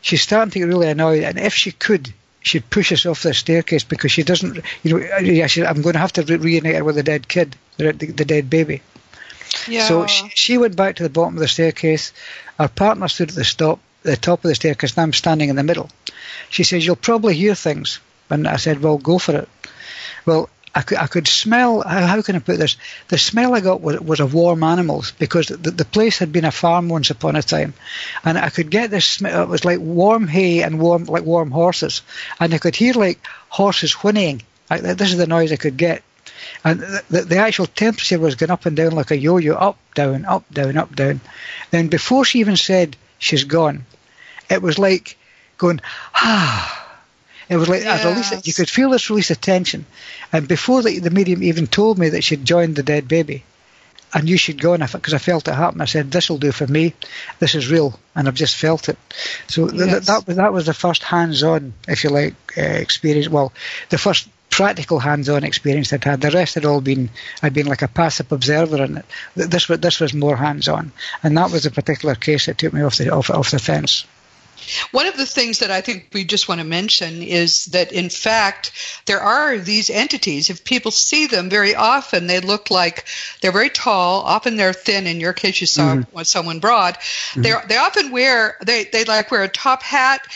[0.00, 1.22] she's starting to get really annoyed.
[1.22, 5.06] And if she could, she'd push us off the staircase because she doesn't, you know,
[5.16, 7.56] uh, yeah, she, I'm going to have to re- reunite her with the dead kid,
[7.76, 8.82] the, the, the dead baby.
[9.68, 9.86] Yeah.
[9.86, 12.12] So she, she, went back to the bottom of the staircase.
[12.58, 15.56] Our partner stood at the stop, the top of the staircase, and I'm standing in
[15.56, 15.90] the middle.
[16.48, 19.48] She says, "You'll probably hear things," and I said, "Well, go for it."
[20.24, 22.76] Well, I could, I could smell, how, can I put this?
[23.08, 26.46] The smell I got was, was of warm animals because the, the place had been
[26.46, 27.74] a farm once upon a time.
[28.24, 31.50] And I could get this smell, it was like warm hay and warm, like warm
[31.50, 32.00] horses.
[32.40, 33.18] And I could hear like
[33.50, 34.42] horses whinnying.
[34.70, 36.02] Like, this is the noise I could get.
[36.64, 39.78] And the, the, the actual temperature was going up and down like a yo-yo, up,
[39.94, 41.20] down, up, down, up, down.
[41.70, 43.84] Then before she even said she's gone,
[44.48, 45.18] it was like
[45.58, 45.80] going,
[46.14, 46.81] ah,
[47.52, 48.04] it was like yes.
[48.04, 48.46] a release.
[48.46, 49.84] You could feel this release of tension.
[50.32, 53.44] And before the, the medium even told me that she'd joined the dead baby,
[54.12, 55.80] I knew she'd gone because I felt it happen.
[55.80, 56.94] I said, "This will do for me.
[57.38, 58.98] This is real," and I've just felt it.
[59.48, 60.06] So yes.
[60.06, 63.28] th- that that was the first hands-on, if you like, uh, experience.
[63.28, 63.52] Well,
[63.88, 66.20] the first practical hands-on experience I'd had.
[66.20, 67.10] The rest had all been
[67.42, 69.06] I'd been like a passive observer in it.
[69.34, 72.82] This was this was more hands-on, and that was a particular case that took me
[72.82, 74.04] off the off, off the fence.
[74.90, 78.10] One of the things that I think we just want to mention is that, in
[78.10, 78.72] fact,
[79.06, 80.50] there are these entities.
[80.50, 83.06] If people see them very often, they look like
[83.40, 84.22] they're very tall.
[84.22, 85.06] Often they're thin.
[85.06, 86.22] In your case, you saw mm-hmm.
[86.22, 86.94] someone broad.
[86.94, 87.42] Mm-hmm.
[87.42, 90.26] They they often wear they they like wear a top hat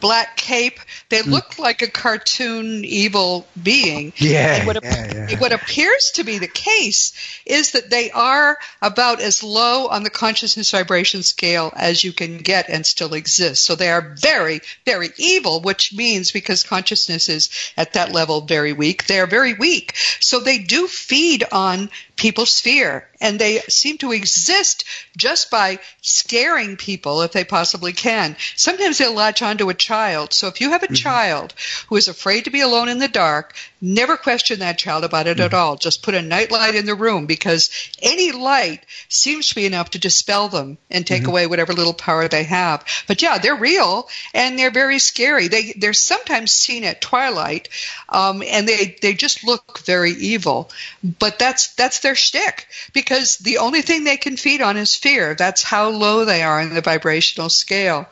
[0.00, 0.80] black cape.
[1.08, 1.30] They hmm.
[1.30, 4.12] look like a cartoon evil being.
[4.16, 5.38] Yeah, and what, yeah, yeah.
[5.38, 7.12] what appears to be the case
[7.46, 12.38] is that they are about as low on the consciousness vibration scale as you can
[12.38, 13.64] get and still exist.
[13.64, 18.72] So they are very, very evil, which means because consciousness is at that level very
[18.72, 19.96] weak, they are very weak.
[20.20, 23.08] So they do feed on people's fear.
[23.18, 24.84] And they seem to exist
[25.16, 28.36] just by scaring people if they possibly can.
[28.56, 30.34] Sometimes they'll latch onto a child.
[30.34, 30.94] So if you have a mm-hmm.
[30.96, 31.54] child
[31.88, 35.38] who is afraid to be alone in the dark, never question that child about it
[35.38, 35.46] mm-hmm.
[35.46, 35.76] at all.
[35.76, 37.70] Just put a nightlight in the room because
[38.02, 41.30] any light seems to be enough to dispel them and take mm-hmm.
[41.30, 42.84] away whatever little power they have.
[43.08, 45.48] But yeah, they're real and they're very scary.
[45.48, 47.70] They they're sometimes seen at twilight,
[48.10, 50.70] um, and they they just look very evil.
[51.02, 54.96] But that's that's their their shtick because the only thing they can feed on is
[54.96, 55.36] fear.
[55.36, 58.08] That's how low they are in the vibrational scale.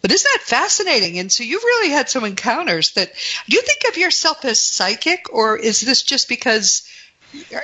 [0.00, 1.18] But isn't that fascinating?
[1.18, 3.12] And so you've really had some encounters that
[3.48, 6.88] do you think of yourself as psychic or is this just because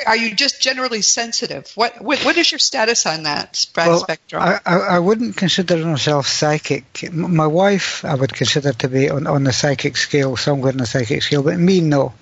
[0.07, 1.71] are you just generally sensitive?
[1.75, 4.43] What what, what is your status on that well, spectrum?
[4.43, 7.11] I, I, wouldn't consider myself psychic.
[7.13, 10.87] My wife, I would consider to be on, on the psychic scale, somewhere in the
[10.87, 12.13] psychic scale, but me, no.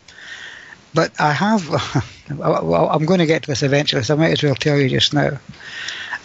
[0.94, 1.68] But I have,
[2.30, 4.88] well, I'm going to get to this eventually, so I might as well tell you
[4.88, 5.38] just now.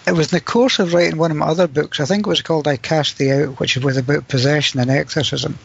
[0.07, 2.29] It was in the course of writing one of my other books, I think it
[2.29, 5.59] was called I Cast Thee Out, which was about possession and exorcism.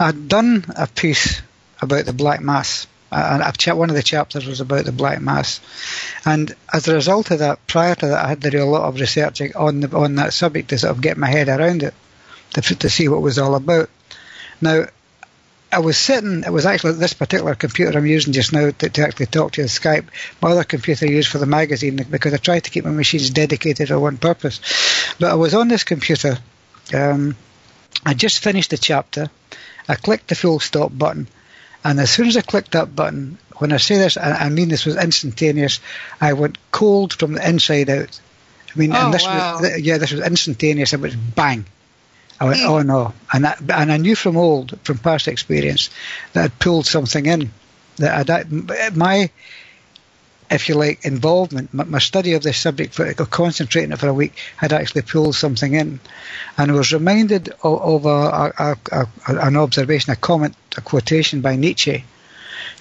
[0.00, 1.40] I'd done a piece
[1.80, 3.44] about the Black Mass, and
[3.78, 5.60] one of the chapters was about the Black Mass.
[6.24, 8.88] And as a result of that, prior to that, I had to do a lot
[8.88, 11.94] of research on the, on that subject to sort of get my head around it,
[12.54, 13.88] to, to see what it was all about.
[14.60, 14.86] Now,
[15.74, 19.02] I was sitting, it was actually this particular computer I'm using just now to, to
[19.02, 20.06] actually talk to you on Skype.
[20.40, 23.30] My other computer I use for the magazine because I try to keep my machines
[23.30, 24.60] dedicated for one purpose.
[25.18, 26.38] But I was on this computer.
[26.94, 27.36] Um,
[28.06, 29.30] I just finished the chapter.
[29.88, 31.26] I clicked the full stop button.
[31.82, 34.68] And as soon as I clicked that button, when I say this, I, I mean
[34.68, 35.80] this was instantaneous.
[36.20, 38.20] I went cold from the inside out.
[38.74, 39.58] I mean, oh, and this wow.
[39.60, 40.92] was, yeah, this was instantaneous.
[40.92, 41.66] It was bang.
[42.40, 45.90] Oh, I went, oh no, and that, and I knew from old, from past experience,
[46.32, 47.52] that I'd pulled something in.
[47.98, 49.30] That I'd, my,
[50.50, 54.14] if you like, involvement, my, my study of this subject, for concentrating it for a
[54.14, 56.00] week, had actually pulled something in,
[56.58, 61.40] and I was reminded of, of a, a, a, an observation, a comment, a quotation
[61.40, 62.04] by Nietzsche,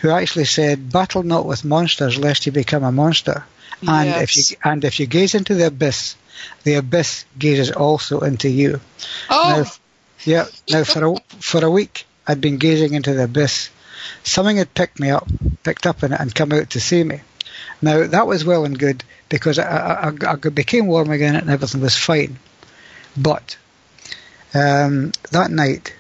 [0.02, 3.46] who actually said, "Battle not with monsters, lest you become a monster."
[3.88, 4.24] And yes.
[4.24, 6.16] if you and if you gaze into the abyss,
[6.64, 8.80] the abyss gazes also into you.
[9.30, 9.64] Oh.
[9.64, 9.72] Now,
[10.26, 10.46] yeah.
[10.70, 13.70] Now for a, for a week, I'd been gazing into the abyss.
[14.24, 15.28] Something had picked me up,
[15.64, 17.22] picked up in it, and come out to see me.
[17.82, 21.82] Now that was well and good because I, I, I became warm again and everything
[21.82, 22.40] was fine.
[23.16, 23.58] But
[24.54, 25.94] um, that night,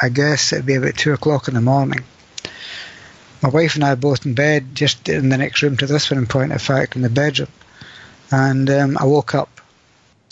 [0.00, 2.04] I guess it'd be about two o'clock in the morning.
[3.42, 6.18] My wife and I both in bed, just in the next room to this one,
[6.18, 7.50] in point of fact, in the bedroom.
[8.30, 9.53] And um, I woke up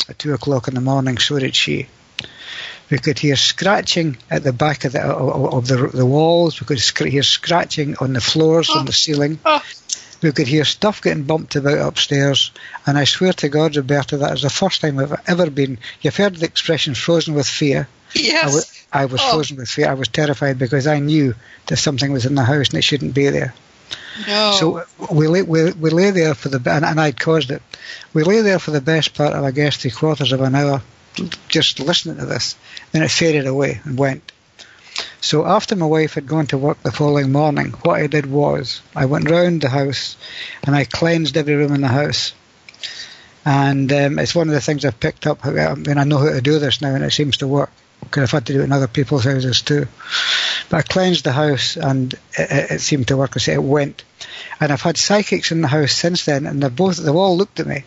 [0.09, 1.89] at two o'clock in the morning, so did she.
[2.91, 6.61] We could hear scratching at the back of the of the, the walls.
[6.61, 9.39] We could hear scratching on the floors, on the ceiling.
[9.45, 9.63] Oh.
[10.23, 12.53] We could hear stuff getting bumped about upstairs.
[12.87, 15.79] And I swear to God, Roberta, that is the first time I've ever been.
[16.01, 18.43] You've heard the expression "frozen with fear." Yes.
[18.43, 19.33] I, w- I was oh.
[19.33, 19.89] frozen with fear.
[19.89, 21.35] I was terrified because I knew
[21.67, 23.55] that something was in the house and it shouldn't be there.
[24.27, 24.53] No.
[24.53, 27.63] So we lay, we, we lay there for the and, and I'd caused it.
[28.13, 30.83] We lay there for the best part of I guess three quarters of an hour,
[31.49, 32.57] just listening to this.
[32.93, 34.33] Then it faded away and went.
[35.21, 38.83] So after my wife had gone to work the following morning, what I did was
[38.95, 40.17] I went round the house
[40.65, 42.35] and I cleansed every room in the house.
[43.45, 45.45] And um, it's one of the things I've picked up.
[45.47, 48.25] I mean, I know how to do this now, and it seems to work because
[48.25, 49.87] I've had to do it in other people's houses too.
[50.73, 53.33] But I cleansed the house and it, it seemed to work.
[53.37, 54.05] I say it went.
[54.59, 57.61] And I've had psychics in the house since then, and they've both they've all looked
[57.61, 57.85] at me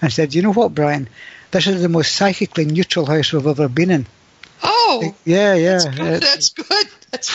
[0.00, 1.08] and said, "You know what, Brian?
[1.50, 4.06] This is the most psychically neutral house we've ever been in."
[4.62, 6.22] Oh, yeah, yeah, that's good.
[6.22, 6.86] That's good.
[7.10, 7.34] That's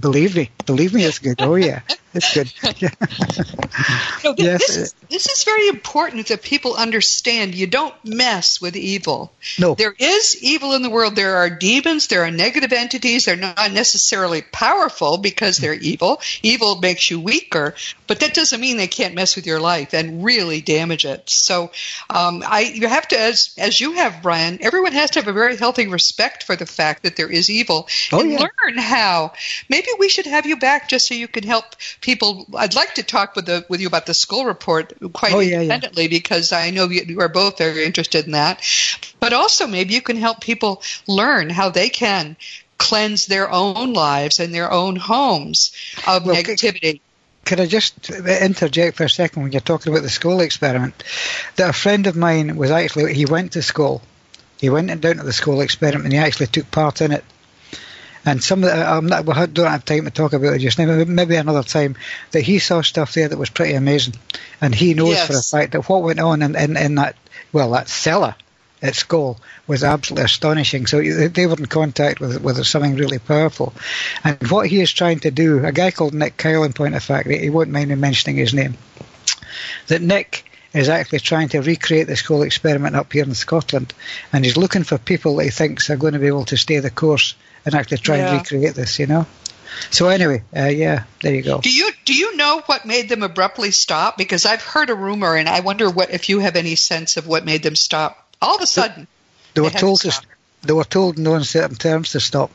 [0.00, 1.42] believe me, believe me, it's good.
[1.42, 1.80] Oh yeah.
[2.14, 2.52] it's good.
[4.24, 4.66] no, th- yes.
[4.66, 7.54] This, is, this is very important that people understand.
[7.54, 9.32] You don't mess with evil.
[9.58, 9.74] No.
[9.74, 11.16] There is evil in the world.
[11.16, 12.06] There are demons.
[12.06, 13.26] There are negative entities.
[13.26, 16.20] They're not necessarily powerful because they're evil.
[16.42, 17.74] Evil makes you weaker,
[18.06, 21.28] but that doesn't mean they can't mess with your life and really damage it.
[21.28, 21.70] So,
[22.10, 24.58] um, I you have to, as as you have, Brian.
[24.60, 27.88] Everyone has to have a very healthy respect for the fact that there is evil
[28.12, 28.38] oh, and yeah.
[28.40, 29.32] learn how.
[29.68, 31.64] Maybe we should have you back just so you can help
[32.00, 32.46] people.
[32.56, 35.60] I'd like to talk with the with you about the Scole report quite oh, yeah,
[35.60, 36.08] independently yeah.
[36.10, 38.62] because I know you, you are both very interested in that.
[39.20, 42.36] But also, maybe you can help people learn how they can
[42.78, 45.72] cleanse their own lives and their own homes
[46.06, 47.00] of well, negativity.
[47.44, 51.02] Could I just interject for a second when you're talking about the Scole experiment?
[51.56, 54.02] That a friend of mine was actually, he went to Scole.
[54.60, 57.24] He went down to the Scole experiment and he actually took part in it.
[58.28, 60.78] And some of the, I'm not, we don't have time to talk about it just
[60.78, 61.96] now, maybe another time,
[62.32, 64.16] that he saw stuff there that was pretty amazing.
[64.60, 65.26] And he knows yes.
[65.26, 67.16] for a fact that what went on in, in, in that,
[67.54, 68.34] well, that cellar
[68.82, 70.86] at Scole was absolutely astonishing.
[70.86, 73.72] So they were in contact with with something really powerful.
[74.22, 77.02] And what he is trying to do, a guy called Nick Kyle, in point of
[77.02, 78.76] fact, he won't mind me mentioning his name,
[79.86, 83.94] that Nick is actually trying to recreate this whole experiment up here in Scotland,
[84.34, 86.78] and he's looking for people that he thinks are going to be able to stay
[86.78, 88.30] the course and actually try yeah.
[88.30, 88.98] and recreate this.
[88.98, 89.26] You know.
[89.90, 91.60] So anyway, uh, yeah, there you go.
[91.60, 94.16] Do you do you know what made them abruptly stop?
[94.16, 97.26] Because I've heard a rumor, and I wonder what if you have any sense of
[97.26, 99.06] what made them stop all of a sudden.
[99.54, 100.22] They, they were told to, to
[100.62, 102.50] they were told in no uncertain terms to stop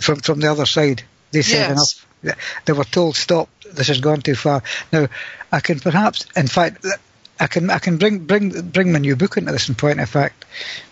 [0.00, 1.02] from from the other side.
[1.32, 2.04] They said yes.
[2.22, 2.38] enough.
[2.64, 3.48] They were told stop.
[3.72, 4.62] This has gone too far.
[4.92, 5.08] Now,
[5.52, 6.84] I can perhaps, in fact,
[7.38, 10.08] I can I can bring bring bring my new book into this in point of
[10.08, 10.44] fact,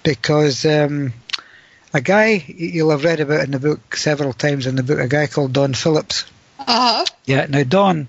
[0.03, 1.13] because um,
[1.95, 5.09] a guy you'll have read about in the book several times in the book, a
[5.09, 6.25] guy called Don Phillips.
[6.59, 7.05] Uh-huh.
[7.25, 7.47] Yeah.
[7.47, 8.09] Now Don,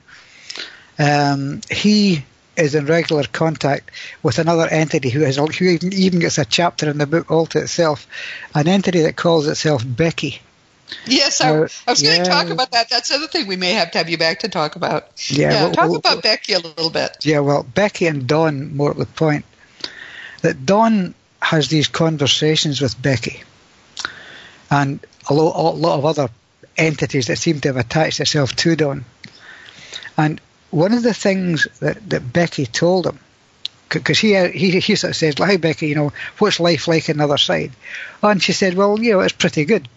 [0.98, 2.26] um, he
[2.58, 3.91] is in regular contact
[4.24, 7.60] with another entity who has who even gets a chapter in the book all to
[7.60, 8.08] itself,
[8.56, 10.41] an entity that calls itself Becky.
[11.06, 12.89] Yes, I, uh, I was going to talk about that.
[12.89, 15.08] That's the other thing we may have to have you back to talk about.
[15.30, 17.17] Yeah, yeah well, talk well, about Becky a little bit.
[17.24, 19.45] Yeah, well, Becky and Don, more at the point,
[20.41, 23.43] that Don has these conversations with Becky,
[24.75, 26.29] and a lot, a lot of other
[26.77, 29.05] entities that seem to have attached itself to Don.
[30.17, 33.19] And one of the things that, that Becky told him,
[33.89, 37.17] because he, he he sort of says, "Hi Becky, you know, what's life like on
[37.17, 37.71] the other side?"
[38.21, 39.88] And she said, "Well, you know, it's pretty good."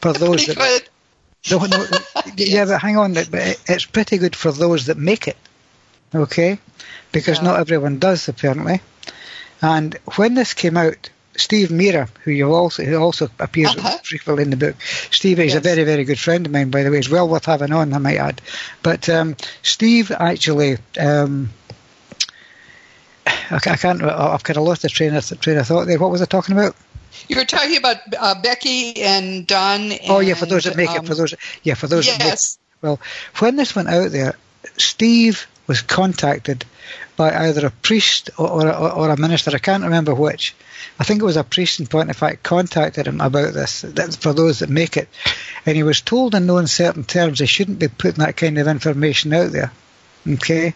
[0.00, 0.88] for those pretty that
[1.50, 1.86] no, no,
[2.36, 5.36] yeah, but hang on, but it's pretty good for those that make it,
[6.14, 6.58] okay?
[7.12, 7.44] Because yeah.
[7.44, 8.80] not everyone does apparently.
[9.62, 13.98] And when this came out, Steve Mera, who you also who also appears uh-huh.
[14.02, 14.76] frequently in the book,
[15.10, 15.56] Steve is yes.
[15.56, 16.96] a very very good friend of mine, by the way.
[16.96, 18.42] He's well worth having on, I might add.
[18.82, 20.78] But um, Steve actually.
[20.98, 21.50] Um,
[23.50, 24.02] I can't.
[24.02, 25.98] I've kind of lost the train of train of thought there.
[25.98, 26.76] What was I talking about?
[27.28, 29.92] You were talking about uh, Becky and Don.
[29.92, 31.06] And, oh yeah, for those that make um, it.
[31.06, 32.06] For those, yeah, for those.
[32.06, 32.18] Yes.
[32.18, 33.00] That make, well,
[33.38, 34.34] when this went out there,
[34.76, 36.64] Steve was contacted
[37.18, 39.50] by either a priest or, or, or, a minister.
[39.52, 40.54] I can't remember which.
[41.00, 43.82] I think it was a priest in point of fact contacted him about this.
[43.82, 45.08] That's for those that make it,
[45.66, 48.68] and he was told in no uncertain terms they shouldn't be putting that kind of
[48.68, 49.72] information out there.
[50.26, 50.74] Okay,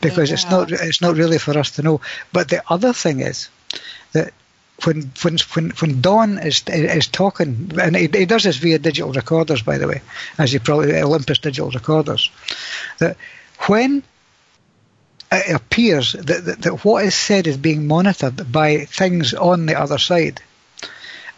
[0.00, 0.34] because yeah.
[0.34, 2.00] it's not it's not really for us to know.
[2.32, 3.48] But the other thing is
[4.12, 4.32] that
[4.84, 9.12] when when when when Don is is talking, and he, he, does this via digital
[9.12, 10.02] recorders, by the way,
[10.38, 12.30] as he probably Olympus digital recorders,
[12.98, 13.16] that
[13.66, 14.04] when
[15.36, 19.78] it appears that, that, that what is said is being monitored by things on the
[19.78, 20.40] other side,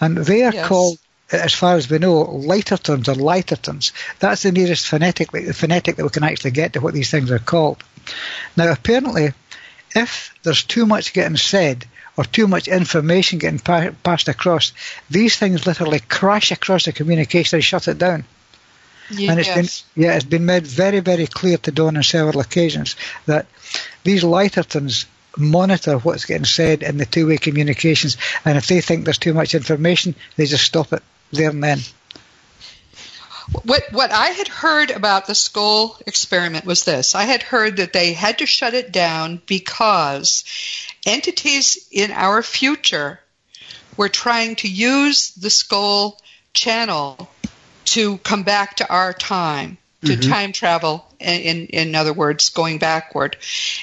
[0.01, 0.67] and they are yes.
[0.67, 0.99] called.
[1.33, 3.91] As far as we know, lightertons or lightertons.
[4.21, 7.33] That's the nearest phonetic, the phonetic that we can actually get to what these things
[7.33, 7.83] are called.
[8.57, 9.33] Now, apparently,
[9.93, 11.85] if there's too much getting said,
[12.17, 14.73] or too much information getting pa- passed across,
[15.11, 18.25] these things literally crash across the communication and shut it down.
[19.11, 19.31] Yes.
[19.31, 22.97] And it's been yeah, it's been made very, very clear to Don on several occasions
[23.27, 23.47] that
[24.05, 29.19] these lightertons monitor what's getting said in the two-way communications, and if they think there's
[29.19, 31.81] too much information, they just stop it there and then.
[33.63, 37.15] What what I had heard about the Scole experiment was this.
[37.15, 40.45] I had heard that they had to shut it down because
[41.05, 43.21] entities in our future
[43.97, 46.21] were trying to use the Scole
[46.55, 47.31] channel
[47.87, 50.31] to come back to our time, to mm-hmm.
[50.31, 53.37] time travel, in, in other words, going backward,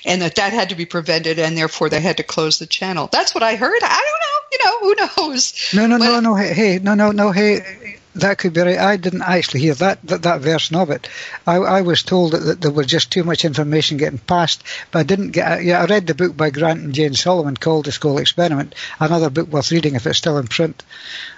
[0.06, 3.10] and that that had to be prevented, and therefore they had to close the channel.
[3.12, 3.82] That's what I heard.
[3.82, 4.40] I don't know.
[4.52, 5.70] You know, who knows?
[5.74, 6.36] No, no, no, no.
[6.36, 7.32] Hey, hey, no, no, no.
[7.32, 8.78] Hey, that could be right.
[8.78, 11.10] I didn't actually hear that that, that version of it.
[11.48, 15.00] I, I was told that, that, there was just too much information getting passed, but
[15.00, 15.64] I didn't get.
[15.64, 18.76] Yeah, I read the book by Grant and Jane Solomon called The Scole Experiment.
[19.00, 20.84] Another book worth reading if it's still in print.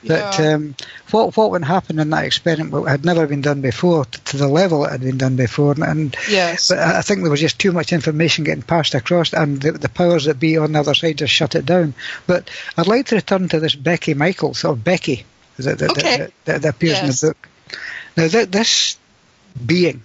[0.04, 0.54] That Yeah.
[0.56, 0.76] um,
[1.12, 4.48] what what would happen in that experiment had never been done before to, to the
[4.48, 6.68] level it had been done before, and Yes.
[6.70, 9.72] but I I think there was just too much information getting passed across, and the,
[9.74, 11.94] the powers that be on the other side just shut it down.
[12.28, 15.26] But I'd like to return to this Becky Michaels, or Becky,
[15.64, 16.18] that, that, Okay.
[16.18, 17.24] that, that, that appears Yes.
[17.24, 17.50] in the book.
[18.18, 18.98] Now, th- this
[19.66, 20.04] being,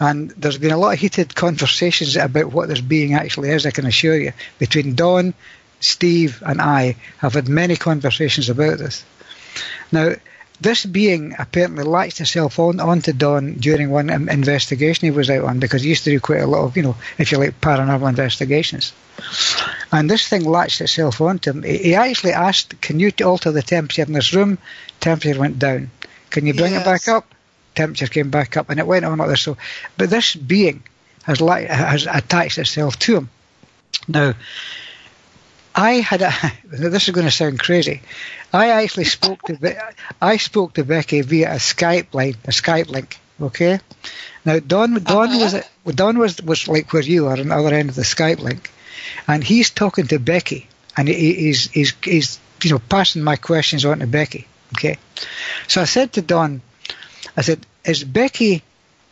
[0.00, 3.70] and there's been a lot of heated conversations about what this being actually is, I
[3.70, 5.34] can assure you, between Don,
[5.80, 9.04] Steve, and I have had many conversations about this.
[9.92, 10.14] Now,
[10.60, 15.58] this being apparently latched itself on onto Don during one investigation he was out on
[15.58, 18.08] because he used to do quite a lot of, you know, if you like, paranormal
[18.08, 18.92] investigations.
[19.92, 21.62] And this thing latched itself onto him.
[21.62, 24.58] He actually asked, "Can you alter the temperature in this room?"
[25.00, 25.90] Temperature went down.
[26.30, 27.32] Can you bring it back up?
[27.74, 29.42] Temperature came back up, and it went on like this.
[29.42, 29.56] So,
[29.96, 30.82] but this being
[31.24, 33.30] has has attached itself to him.
[34.08, 34.34] Now,
[35.74, 36.32] I had a.
[36.64, 38.02] This is going to sound crazy.
[38.52, 39.76] I actually spoke to.
[40.20, 43.18] I spoke to Becky via a Skype line, a Skype link.
[43.40, 43.78] Okay.
[44.44, 45.62] Now Don Don Uh-huh.
[45.86, 48.38] was Don was was like where you are on the other end of the Skype
[48.38, 48.70] link,
[49.28, 50.66] and he's talking to Becky,
[50.96, 54.46] and he, he's he's he's you know passing my questions on to Becky.
[54.76, 54.98] Okay.
[55.68, 56.60] So I said to Don,
[57.36, 58.62] I said, "Is Becky,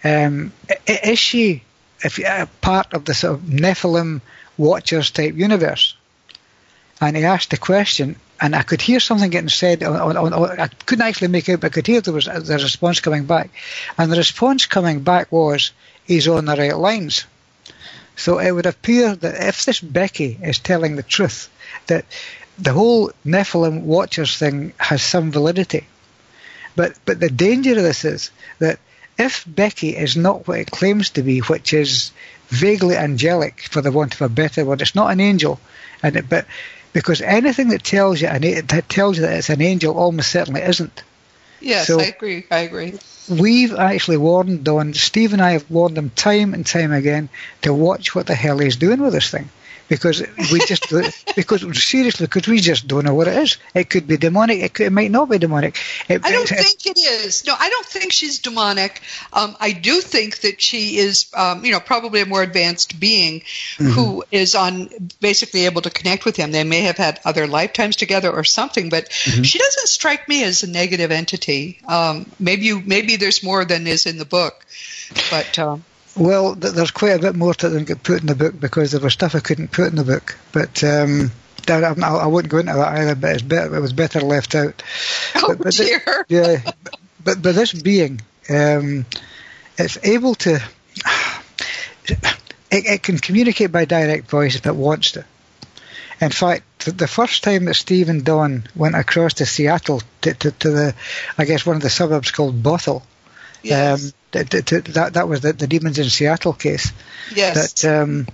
[0.04, 0.52] um,
[0.86, 1.62] is she
[2.04, 4.20] if a part of the sort of Nephilim
[4.56, 5.96] Watchers type universe?"
[7.02, 9.82] And he asked the question, and I could hear something getting said.
[9.82, 12.60] On, on, on, I couldn't actually make out, but I could hear there was the
[12.62, 13.50] response coming back,
[13.98, 15.72] and the response coming back was,
[16.04, 17.24] "He's on the right lines."
[18.14, 21.48] So it would appear that if this Becky is telling the truth,
[21.88, 22.04] that
[22.56, 25.88] the whole Nephilim Watchers thing has some validity.
[26.76, 28.30] But but the danger of this is
[28.60, 28.78] that
[29.18, 32.12] if Becky is not what it claims to be, which is
[32.46, 35.58] vaguely angelic, for the want of a better word, it's not an angel,
[36.00, 36.46] and it, but
[36.92, 40.62] because anything that tells you an, that tells you that it's an angel almost certainly
[40.62, 41.02] isn't.
[41.60, 42.44] Yes, So- I agree.
[42.50, 42.94] I agree.
[43.28, 47.28] We've actually warned Don, Steve and I have warned him time and time again
[47.62, 49.48] to watch what the hell he's doing with this thing.
[49.92, 50.88] Because we just,
[51.36, 53.58] because seriously, because we just don't know what it is.
[53.74, 54.60] It could be demonic.
[54.60, 55.76] It, could, it might not be demonic.
[56.08, 57.44] It, I don't it- think it is.
[57.46, 59.02] No, I don't think she's demonic.
[59.34, 63.42] Um, I do think that she is, um, you know, probably a more advanced being
[63.76, 64.88] who is on
[65.20, 66.52] basically able to connect with him.
[66.52, 70.62] They may have had other lifetimes together or something, but she doesn't strike me as
[70.62, 71.80] a negative entity.
[71.86, 74.64] Um, maybe you, maybe there's more than is in the book,
[75.30, 75.84] but um,
[76.16, 78.58] Well, th- there's quite a bit more to it than get put in the book
[78.58, 80.36] because there was stuff I couldn't put in the book.
[80.52, 81.30] But um,
[81.68, 83.14] I, I wouldn't go into that either.
[83.14, 84.82] But it's better, it was better left out.
[85.36, 86.24] oh But- but dear.
[86.28, 86.58] yeah,
[87.24, 89.06] but but this being, um,
[89.78, 90.60] it's able to.
[92.74, 95.26] It, it can communicate by direct voice if it wants to.
[96.22, 100.50] In fact, the first time that Steve and Don went across to Seattle to, to,
[100.52, 100.94] to the,
[101.36, 103.02] I guess one of the suburbs called Bothell,
[103.62, 104.06] Yes.
[104.06, 106.92] um, to, to, that that was the, the demons in Seattle case
[107.34, 107.82] yes.
[107.82, 108.26] that um,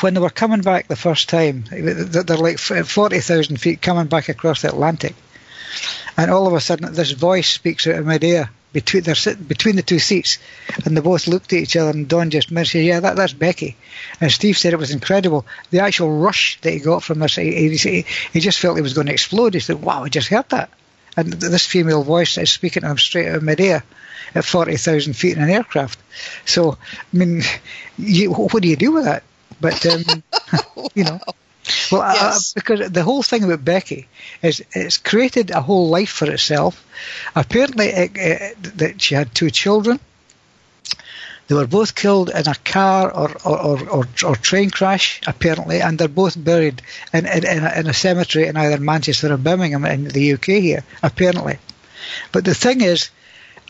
[0.00, 4.62] when they were coming back the first time, they're like 40,000 feet coming back across
[4.62, 5.14] the Atlantic.
[6.16, 9.76] And all of a sudden, this voice speaks out of midair between they're sitting between
[9.76, 10.38] the two seats,
[10.84, 11.90] and they both looked at each other.
[11.90, 13.76] And Don just mentioned, "Yeah, that, that's Becky."
[14.20, 15.46] And Steve said it was incredible.
[15.70, 18.94] The actual rush that he got from this, he, he, he just felt he was
[18.94, 19.54] going to explode.
[19.54, 20.70] He said, "Wow, I just heard that."
[21.16, 23.82] And this female voice is speaking to him straight out of midair
[24.34, 25.98] at 40,000 feet in an aircraft.
[26.44, 26.72] So,
[27.12, 27.42] I mean,
[27.98, 29.22] you, what do you do with that?
[29.60, 30.22] But, um,
[30.94, 31.20] you know.
[31.92, 32.52] Well, uh, Yes.
[32.54, 34.08] because the whole thing about Becky
[34.42, 36.84] is it's created a whole life for itself.
[37.36, 40.00] Apparently, it, it, that she had two children.
[41.48, 45.82] They were both killed in a car or, or, or, or, or train crash, apparently,
[45.82, 46.80] and they're both buried
[47.12, 50.44] in, in, in, a, in a cemetery in either Manchester or Birmingham in the UK
[50.44, 51.58] here, apparently.
[52.32, 53.10] But the thing is,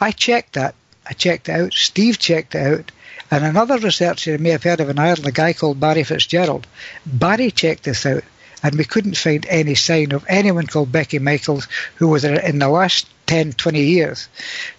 [0.01, 0.75] I checked that.
[1.07, 1.75] I checked it out.
[1.75, 2.93] Steve checked it out.
[3.31, 6.67] And another researcher may have heard of in Ireland, a guy called Barry Fitzgerald.
[7.07, 8.25] Barry checked this out,
[8.63, 12.69] and we couldn't find any sign of anyone called Becky Michaels who was in the
[12.69, 14.29] last 10, 20 years,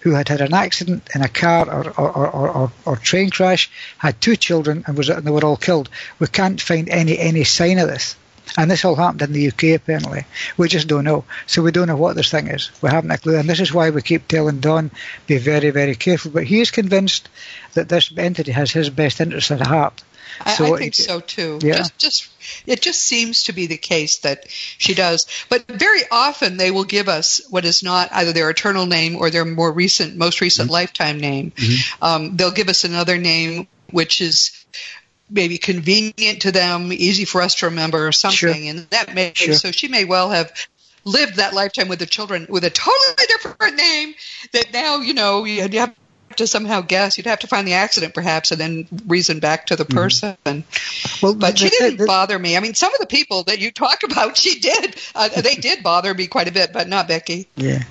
[0.00, 3.70] who had had an accident in a car or, or, or, or, or train crash,
[3.96, 5.88] had two children, and was and they were all killed.
[6.18, 8.14] We can't find any any sign of this.
[8.56, 10.24] And this all happened in the UK, apparently.
[10.56, 11.24] We just don't know.
[11.46, 12.70] So we don't know what this thing is.
[12.82, 13.38] We haven't a clue.
[13.38, 14.90] And this is why we keep telling Don,
[15.26, 16.30] be very, very careful.
[16.30, 17.28] But he is convinced
[17.74, 20.02] that this entity has his best interests at heart.
[20.56, 21.58] So I, I think it, so too.
[21.62, 21.78] Yeah.
[21.78, 22.28] Just, just
[22.66, 25.26] it just seems to be the case that she does.
[25.48, 29.30] But very often they will give us what is not either their eternal name or
[29.30, 30.72] their more recent, most recent mm-hmm.
[30.72, 31.52] lifetime name.
[31.52, 32.04] Mm-hmm.
[32.04, 34.61] Um, they'll give us another name which is
[35.32, 38.36] maybe convenient to them, easy for us to remember, or something.
[38.36, 38.70] Sure.
[38.70, 39.54] And that may sure.
[39.54, 40.52] so she may well have
[41.04, 44.14] lived that lifetime with the children with a totally different name
[44.52, 45.94] that now you know you have
[46.36, 47.16] to somehow guess.
[47.16, 49.96] You'd have to find the accident, perhaps, and then reason back to the mm-hmm.
[49.96, 50.36] person.
[50.44, 51.26] Mm-hmm.
[51.26, 52.56] Well, but she didn't the, bother me.
[52.56, 54.96] I mean, some of the people that you talk about, she did.
[55.14, 57.48] Uh, they did bother me quite a bit, but not Becky.
[57.56, 57.82] Yeah,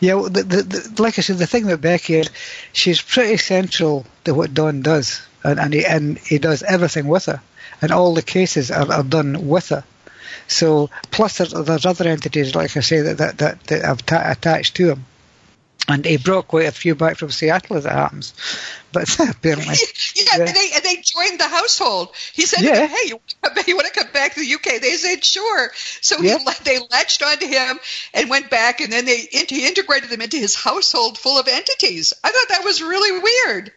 [0.00, 0.14] yeah.
[0.14, 2.30] Well, the, the, the, like I said, the thing about Becky is
[2.72, 7.26] she's pretty central to what Don does, and and he, and he does everything with
[7.26, 7.40] her,
[7.80, 9.84] and all the cases are, are done with her.
[10.48, 14.30] So, plus there's, there's other entities, like I say, that that, that, that have ta-
[14.30, 15.06] attached to him.
[15.88, 18.34] And he brought quite a few back from Seattle as it happens.
[18.92, 19.74] But apparently.
[20.14, 20.44] yeah, yeah.
[20.44, 22.10] And, they, and they joined the household.
[22.32, 22.86] He said, yeah.
[22.86, 23.20] hey, you,
[23.66, 24.80] you want to come back to the UK?
[24.80, 25.72] They said, sure.
[26.00, 26.38] So yeah.
[26.38, 27.80] he, they latched onto him
[28.14, 32.12] and went back, and then they he integrated them into his household full of entities.
[32.22, 33.72] I thought that was really weird.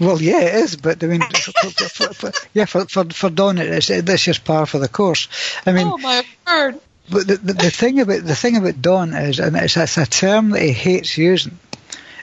[0.00, 3.58] Well, yeah, it is, but I mean, for, for, for, yeah, for for for Don,
[3.58, 5.28] it's it's just par for the course.
[5.64, 6.80] I mean, oh my word!
[7.10, 10.06] But the, the, the thing about the thing about Don is, and it's, it's a
[10.06, 11.58] term that he hates using,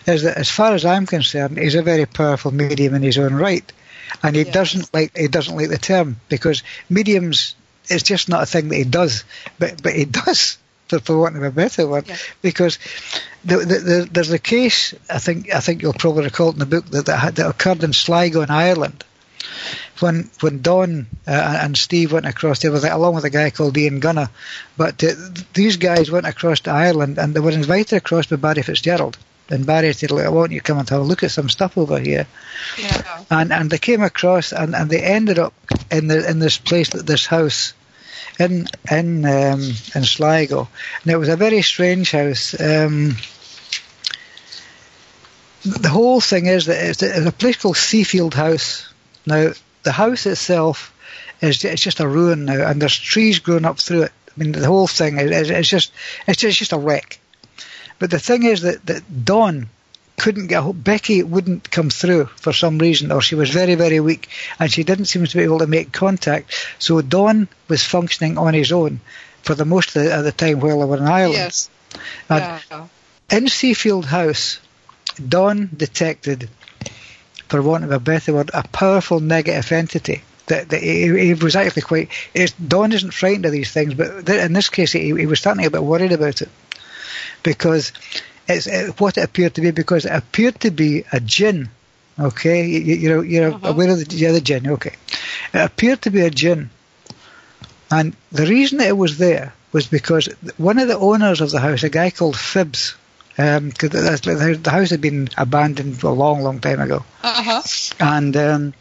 [0.06, 3.34] is that as far as I'm concerned, he's a very powerful medium in his own
[3.34, 3.70] right,
[4.22, 7.56] and he doesn't like he doesn't like the term because mediums
[7.90, 9.24] it's just not a thing that he does,
[9.60, 10.58] but but he does
[11.00, 12.18] for, for want of a better word, yeah.
[12.42, 12.80] because
[13.44, 16.66] the, the, the, there's a case I think I think you'll probably recall in the
[16.66, 19.04] book that that, that occurred in Sligo in Ireland
[20.00, 23.78] when when Don uh, and Steve went across there with along with a guy called
[23.78, 24.30] Ian Gunner,
[24.78, 25.14] but uh,
[25.54, 29.18] these guys went across to Ireland and they were invited across by Barry Fitzgerald.
[29.50, 31.78] And Barry said, "I want you to come and have a look at some stuff
[31.78, 32.28] over here."
[32.78, 33.24] Yeah.
[33.30, 35.54] And and they came across and, and they ended up
[35.92, 37.74] in the in this place, this house,
[38.40, 39.62] in in um,
[39.96, 40.68] in Sligo,
[41.04, 42.60] and it was a very strange house.
[42.60, 43.16] Um,
[45.64, 48.92] the whole thing is that it's a place called Seafield House.
[49.26, 49.52] Now,
[49.84, 50.94] the house itself
[51.42, 54.12] is it's just a ruin now, and there's trees growing up through it.
[54.28, 55.92] I mean, the whole thing is it's just
[56.28, 57.20] it's just, it's just a wreck.
[58.00, 59.70] But the thing is that that Don
[60.18, 64.30] couldn't get Becky wouldn't come through for some reason, or she was very very weak,
[64.60, 66.54] and she didn't seem to be able to make contact.
[66.80, 69.02] So Don was functioning on his own
[69.42, 71.34] for the most of the, of the time while they were in Ireland.
[71.34, 71.70] Yes.
[72.30, 72.88] And yeah.
[73.30, 74.60] in Seafield House,
[75.28, 76.50] Don detected
[77.48, 80.24] for want of a better word, a powerful negative entity.
[80.48, 82.10] That, that he, he, was actually quite.
[82.68, 85.70] Don isn't frightened of these things, but in this case, he, he was starting to
[85.70, 86.50] get a bit worried about it
[87.44, 87.94] because
[88.48, 89.72] it's it, what it appeared to be.
[89.72, 91.70] Because it appeared to be a jinn.
[92.20, 93.70] Okay, you, you're you're uh-huh.
[93.70, 94.68] aware of the, yeah, the jinn.
[94.68, 94.96] Okay,
[95.54, 96.70] it appeared to be a jinn,
[97.90, 100.28] and the reason that it was there was because
[100.58, 102.94] one of the owners of the house, a guy called Phibbs,
[103.38, 107.04] um, cause the, the, house had been abandoned a long, long time ago.
[107.24, 107.62] Uh-huh.
[108.00, 108.74] And um,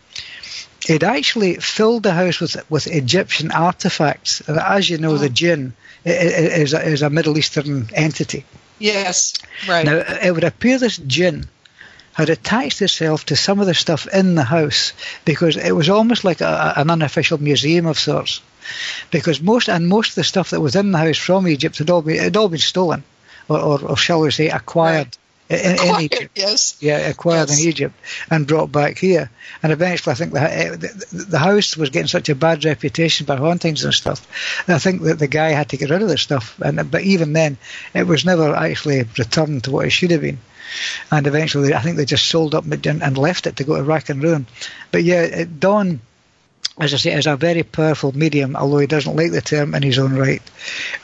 [0.87, 4.43] it actually filled the house with with Egyptian artifacts.
[4.49, 5.19] As you know, oh.
[5.19, 8.45] the jinn is a, is a Middle Eastern entity.
[8.79, 9.35] Yes,
[9.69, 9.85] right.
[9.85, 11.49] Now, it would appear this jinn
[12.13, 14.93] had attached itself to some of the stuff in the house
[15.25, 18.43] because it was almost like a, an unofficial museum of sorts.
[19.11, 21.91] Because most and most of the stuff that was in the house from Egypt had
[21.91, 23.03] all been had all been stolen
[23.49, 25.07] or, or, or shall we say, acquired.
[25.07, 25.19] Right.
[25.53, 26.31] In, acquired, in Egypt.
[26.35, 26.77] Yes.
[26.81, 27.61] Yeah, acquired yes.
[27.61, 27.95] in Egypt
[28.31, 29.31] and brought back here.
[29.63, 33.37] And eventually, I think the, the, the house was getting such a bad reputation by
[33.37, 34.27] hauntings and stuff.
[34.69, 36.61] I think that the guy had to get rid of the stuff.
[36.61, 37.59] And but even then,
[37.95, 40.39] it was never actually returned to what it should have been
[41.11, 44.09] and eventually I think they just sold up and left it to go to rack
[44.09, 44.47] and ruin.
[44.91, 46.01] But yeah, Don
[46.81, 49.83] as I say, is a very powerful medium, although he doesn't like the term in
[49.83, 50.43] his own right.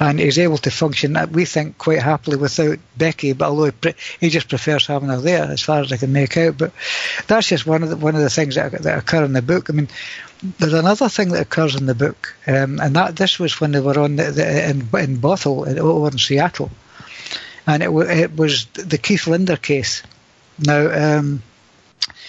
[0.01, 3.71] And he's able to function, uh, we think, quite happily without Becky, but although he,
[3.73, 6.57] pre- he just prefers having her there, as far as I can make out.
[6.57, 6.73] But
[7.27, 9.69] that's just one of the, one of the things that, that occur in the book.
[9.69, 9.89] I mean,
[10.59, 13.81] there's another thing that occurs in the book, um, and that this was when they
[13.81, 16.71] were on the, the, in, in Bothell, over in Seattle.
[17.67, 20.03] And it, it was the Keith Linder case.
[20.59, 21.43] Now, um,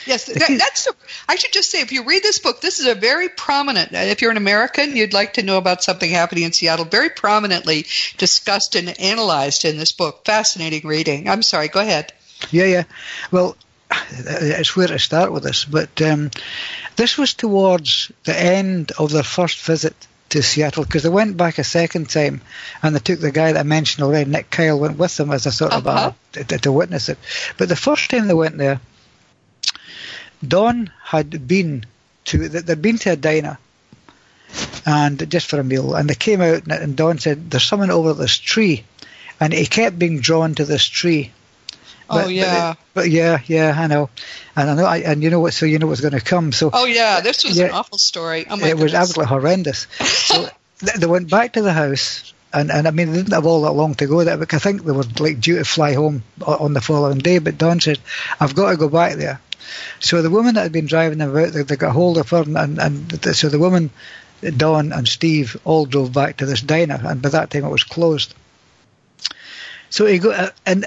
[0.10, 0.88] Yes, that, that's.
[0.88, 0.92] A,
[1.28, 3.92] I should just say, if you read this book, this is a very prominent.
[3.94, 6.86] If you're an American, you'd like to know about something happening in Seattle.
[6.86, 7.86] Very prominently
[8.18, 10.26] discussed and analyzed in this book.
[10.26, 11.30] Fascinating reading.
[11.30, 11.68] I'm sorry.
[11.68, 12.12] Go ahead.
[12.50, 12.84] Yeah, yeah.
[13.30, 13.56] Well,
[14.18, 16.32] it's where to start with this, but um,
[16.96, 19.96] this was towards the end of their first visit
[20.30, 22.42] to Seattle because they went back a second time
[22.82, 25.46] and they took the guy that I mentioned already, Nick Kyle, went with them as
[25.46, 26.14] a sort uh-huh.
[26.34, 27.18] of a, to, to, witness it.
[27.58, 28.80] But the first time they went there,
[30.46, 31.86] Don had been
[32.26, 33.58] to they'd been to a diner,
[34.86, 37.92] and just for a meal, and they came out, and, and Don said, "There's someone
[37.92, 38.84] over this tree,"
[39.40, 41.32] and he kept being drawn to this tree.
[42.10, 42.76] oh yeah.
[42.94, 44.10] But, but, yeah, yeah, I know,
[44.56, 45.54] and I know, I, and you know what?
[45.54, 46.52] So you know what's going to come.
[46.52, 48.46] So oh yeah, this was yeah, an awful story.
[48.50, 48.84] Oh my it goodness.
[48.84, 49.88] was absolutely horrendous.
[50.04, 53.46] So they, they went back to the house, and, and I mean, they didn't have
[53.46, 55.94] all that long to go there, but I think they were like due to fly
[55.94, 57.40] home on the following day.
[57.40, 58.00] But Don said,
[58.40, 59.40] I've got to go back there.
[60.00, 62.44] So the woman that had been driving them about, they, they got hold of her,
[62.44, 63.90] and, and, so the woman,
[64.42, 67.84] Don and Steve, all drove back to this diner, and by that time it was
[67.84, 68.34] closed.
[69.90, 70.86] So he go, uh, and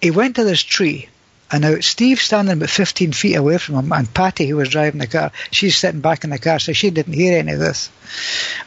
[0.00, 1.08] he went to this tree,
[1.50, 5.00] and now Steve's standing about 15 feet away from him, and Patty, who was driving
[5.00, 7.90] the car, she's sitting back in the car, so she didn't hear any of this.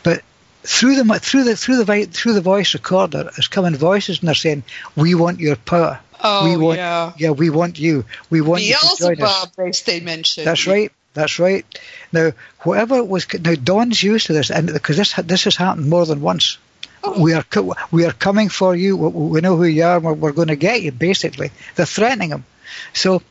[0.04, 0.22] But
[0.64, 4.36] through the through the through the through the voice recorder is coming voices, and they're
[4.36, 4.64] saying,
[4.96, 6.00] "We want your power.
[6.24, 7.32] Oh, we want, yeah.
[7.32, 8.06] we want you.
[8.30, 9.50] We want you to join us."
[9.86, 10.48] They, they mentioned.
[10.48, 10.92] That's right.
[11.14, 11.66] That's right.
[12.12, 16.06] Now, whatever was now, Don's used to this, and because this this has happened more
[16.06, 16.58] than once.
[17.04, 17.22] Oh.
[17.22, 17.46] We are
[17.92, 18.96] we are coming for you.
[18.96, 20.00] We, we know who you are.
[20.00, 20.94] We're, we're going to get you.
[20.94, 22.46] Basically, they're threatening him.
[22.94, 23.22] So,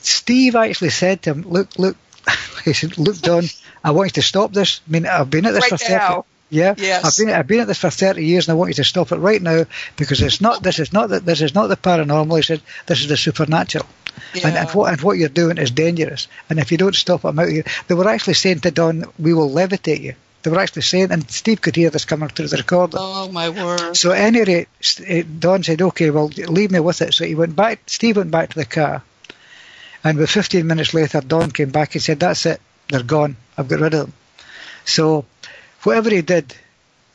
[0.00, 1.96] Steve actually said to him, "Look, look."
[2.64, 3.44] He said, "Look, Don,
[3.82, 4.82] I want you to stop this.
[4.86, 6.24] I mean, I've been at this Right for 30, now.
[6.52, 7.04] Yeah, Yes.
[7.04, 9.10] I've been I've been at this for thirty years, and I want you to stop
[9.10, 9.64] it right now
[9.96, 12.36] because it's not this is not the, this is not the paranormal.
[12.36, 13.86] He said this is the supernatural,
[14.44, 16.28] and, and what and what you're doing is dangerous.
[16.50, 17.64] And if you don't stop it, I'm out here.
[17.88, 21.30] They were actually saying to Don, "We will levitate you." They were actually saying, and
[21.30, 22.98] Steve could hear this coming through the recorder.
[23.00, 23.96] Oh my word.
[23.96, 24.68] So at any rate,
[25.06, 27.80] eh, Don said, "Okay, well, leave me with it." So he went back.
[27.86, 29.02] Steve went back to the car,
[30.04, 32.60] and about 15 minutes later, Don came back and said, "That's it.
[32.88, 33.36] They're gone.
[33.56, 34.12] I've got rid of them."
[34.84, 35.24] So
[35.84, 36.54] whatever he did,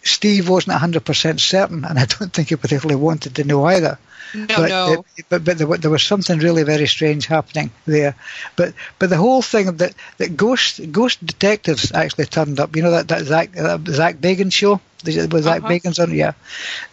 [0.03, 3.97] Steve wasn't 100% certain, and I don't think he particularly wanted to know either.
[4.34, 4.93] No, but, no.
[4.93, 8.13] uh, but but there, there was something really very strange happening there.
[8.57, 12.76] But but the whole thing of that that ghost ghost detectives actually turned up.
[12.76, 15.70] You know that that Zak that Zak Bagans show with Zak Uh-huh.
[15.72, 16.11] Bagans on.
[16.11, 16.15] it?
[16.18, 16.34] Yeah,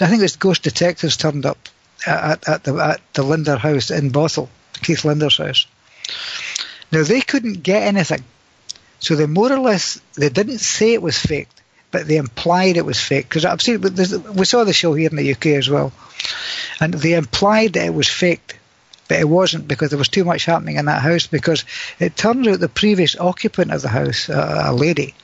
[0.00, 1.58] I think it's ghost detectives turned up
[2.06, 4.48] at, at the at the Linder house in Bothell,
[4.82, 5.66] Keith Linder's house.
[6.92, 8.22] Now they couldn't get anything,
[9.00, 11.62] so they more or less they didn't say it was faked,
[11.94, 13.28] but they implied it was fake.
[13.28, 15.92] Because I've seen we saw the show here in the UK as well,
[16.80, 18.58] and they implied that it was faked,
[19.06, 21.28] but it wasn't because there was too much happening in that house.
[21.28, 21.64] Because
[22.00, 25.14] it turns out the previous occupant of the house, uh, a lady,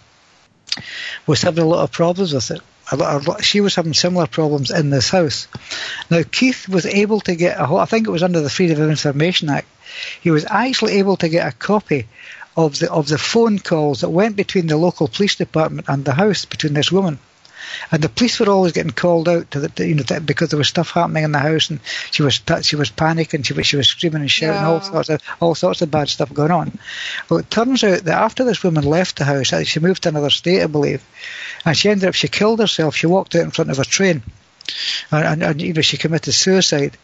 [1.26, 2.60] was having a lot of problems with it.
[2.92, 5.48] A lot, a lot, she was having similar problems in this house.
[6.08, 8.90] Now Keith was able to get a I think it was under the Freedom of
[8.90, 9.66] Information Act.
[10.20, 12.06] He was actually able to get a copy
[12.56, 16.12] of the of the phone calls that went between the local police department and the
[16.12, 17.18] house between this woman.
[17.92, 20.58] And the police were always getting called out to the, to, you know, because there
[20.58, 21.80] was stuff happening in the house, and
[22.10, 25.22] she was she was panicking, she was she was screaming and shouting, all sorts of
[25.40, 26.78] all sorts of bad stuff going on.
[27.28, 30.30] Well, it turns out that after this woman left the house, she moved to another
[30.30, 31.04] state, I believe,
[31.64, 32.96] and she ended up she killed herself.
[32.96, 34.22] She walked out in front of a train,
[35.10, 36.96] and, and, and you know she committed suicide.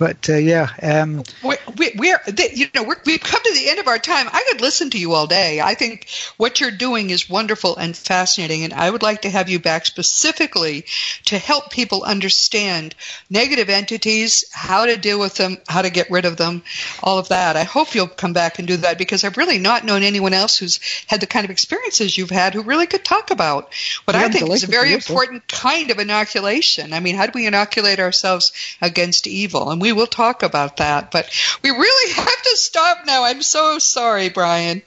[0.00, 2.20] But uh, yeah, um, we, we, we're,
[2.54, 4.28] you know, we're, we've come to the end of our time.
[4.32, 5.60] I could listen to you all day.
[5.60, 9.50] I think what you're doing is wonderful and fascinating, and I would like to have
[9.50, 10.86] you back specifically
[11.26, 12.94] to help people understand
[13.28, 16.62] negative entities, how to deal with them, how to get rid of them,
[17.02, 17.58] all of that.
[17.58, 20.56] I hope you'll come back and do that because I've really not known anyone else
[20.56, 23.74] who's had the kind of experiences you've had who really could talk about
[24.06, 26.94] what Yeah, I think is a very important kind of inoculation.
[26.94, 29.70] I mean, how do we inoculate ourselves against evil?
[29.70, 31.10] And we will talk about that.
[31.10, 31.28] But
[31.62, 33.24] we really have to stop now.
[33.24, 34.82] I'm so sorry, Brian.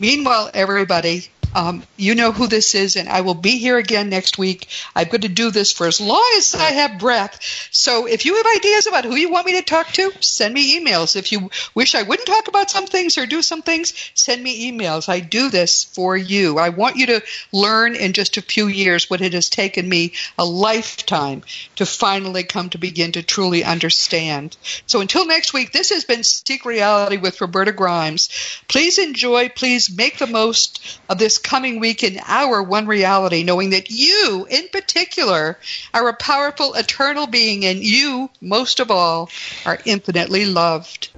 [0.00, 4.38] Meanwhile, everybody, um, you know who this is, and I will be here again next
[4.38, 4.68] week.
[4.94, 7.38] I'm going to do this for as long as I have breath.
[7.70, 10.80] So if you have ideas about who you want me to talk to, send me
[10.80, 11.16] emails.
[11.16, 14.70] If you wish I wouldn't talk about some things or do some things, send me
[14.70, 15.08] emails.
[15.08, 16.58] I do this for you.
[16.58, 20.12] I want you to learn in just a few years what it has taken me
[20.38, 21.42] a lifetime
[21.76, 24.56] to finally come to begin to truly understand.
[24.86, 28.28] So until next week, this has been Seek Reality with Roberta Grimes.
[28.68, 33.70] Please enjoy, please make the most of this coming week in our one reality, knowing
[33.70, 35.56] that you, in particular,
[35.92, 39.30] are a powerful, eternal being, and you, most of all,
[39.64, 41.10] are infinitely loved.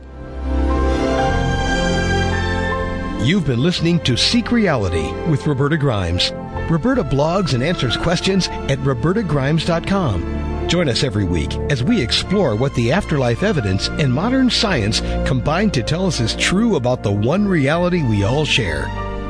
[3.24, 6.31] You've been listening to Seek Reality with Roberta Grimes.
[6.70, 10.68] Roberta blogs and answers questions at robertagrimes.com.
[10.68, 15.70] Join us every week as we explore what the afterlife evidence and modern science combine
[15.70, 18.87] to tell us is true about the one reality we all share.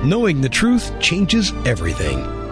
[0.06, 2.45] Knowing the truth changes everything.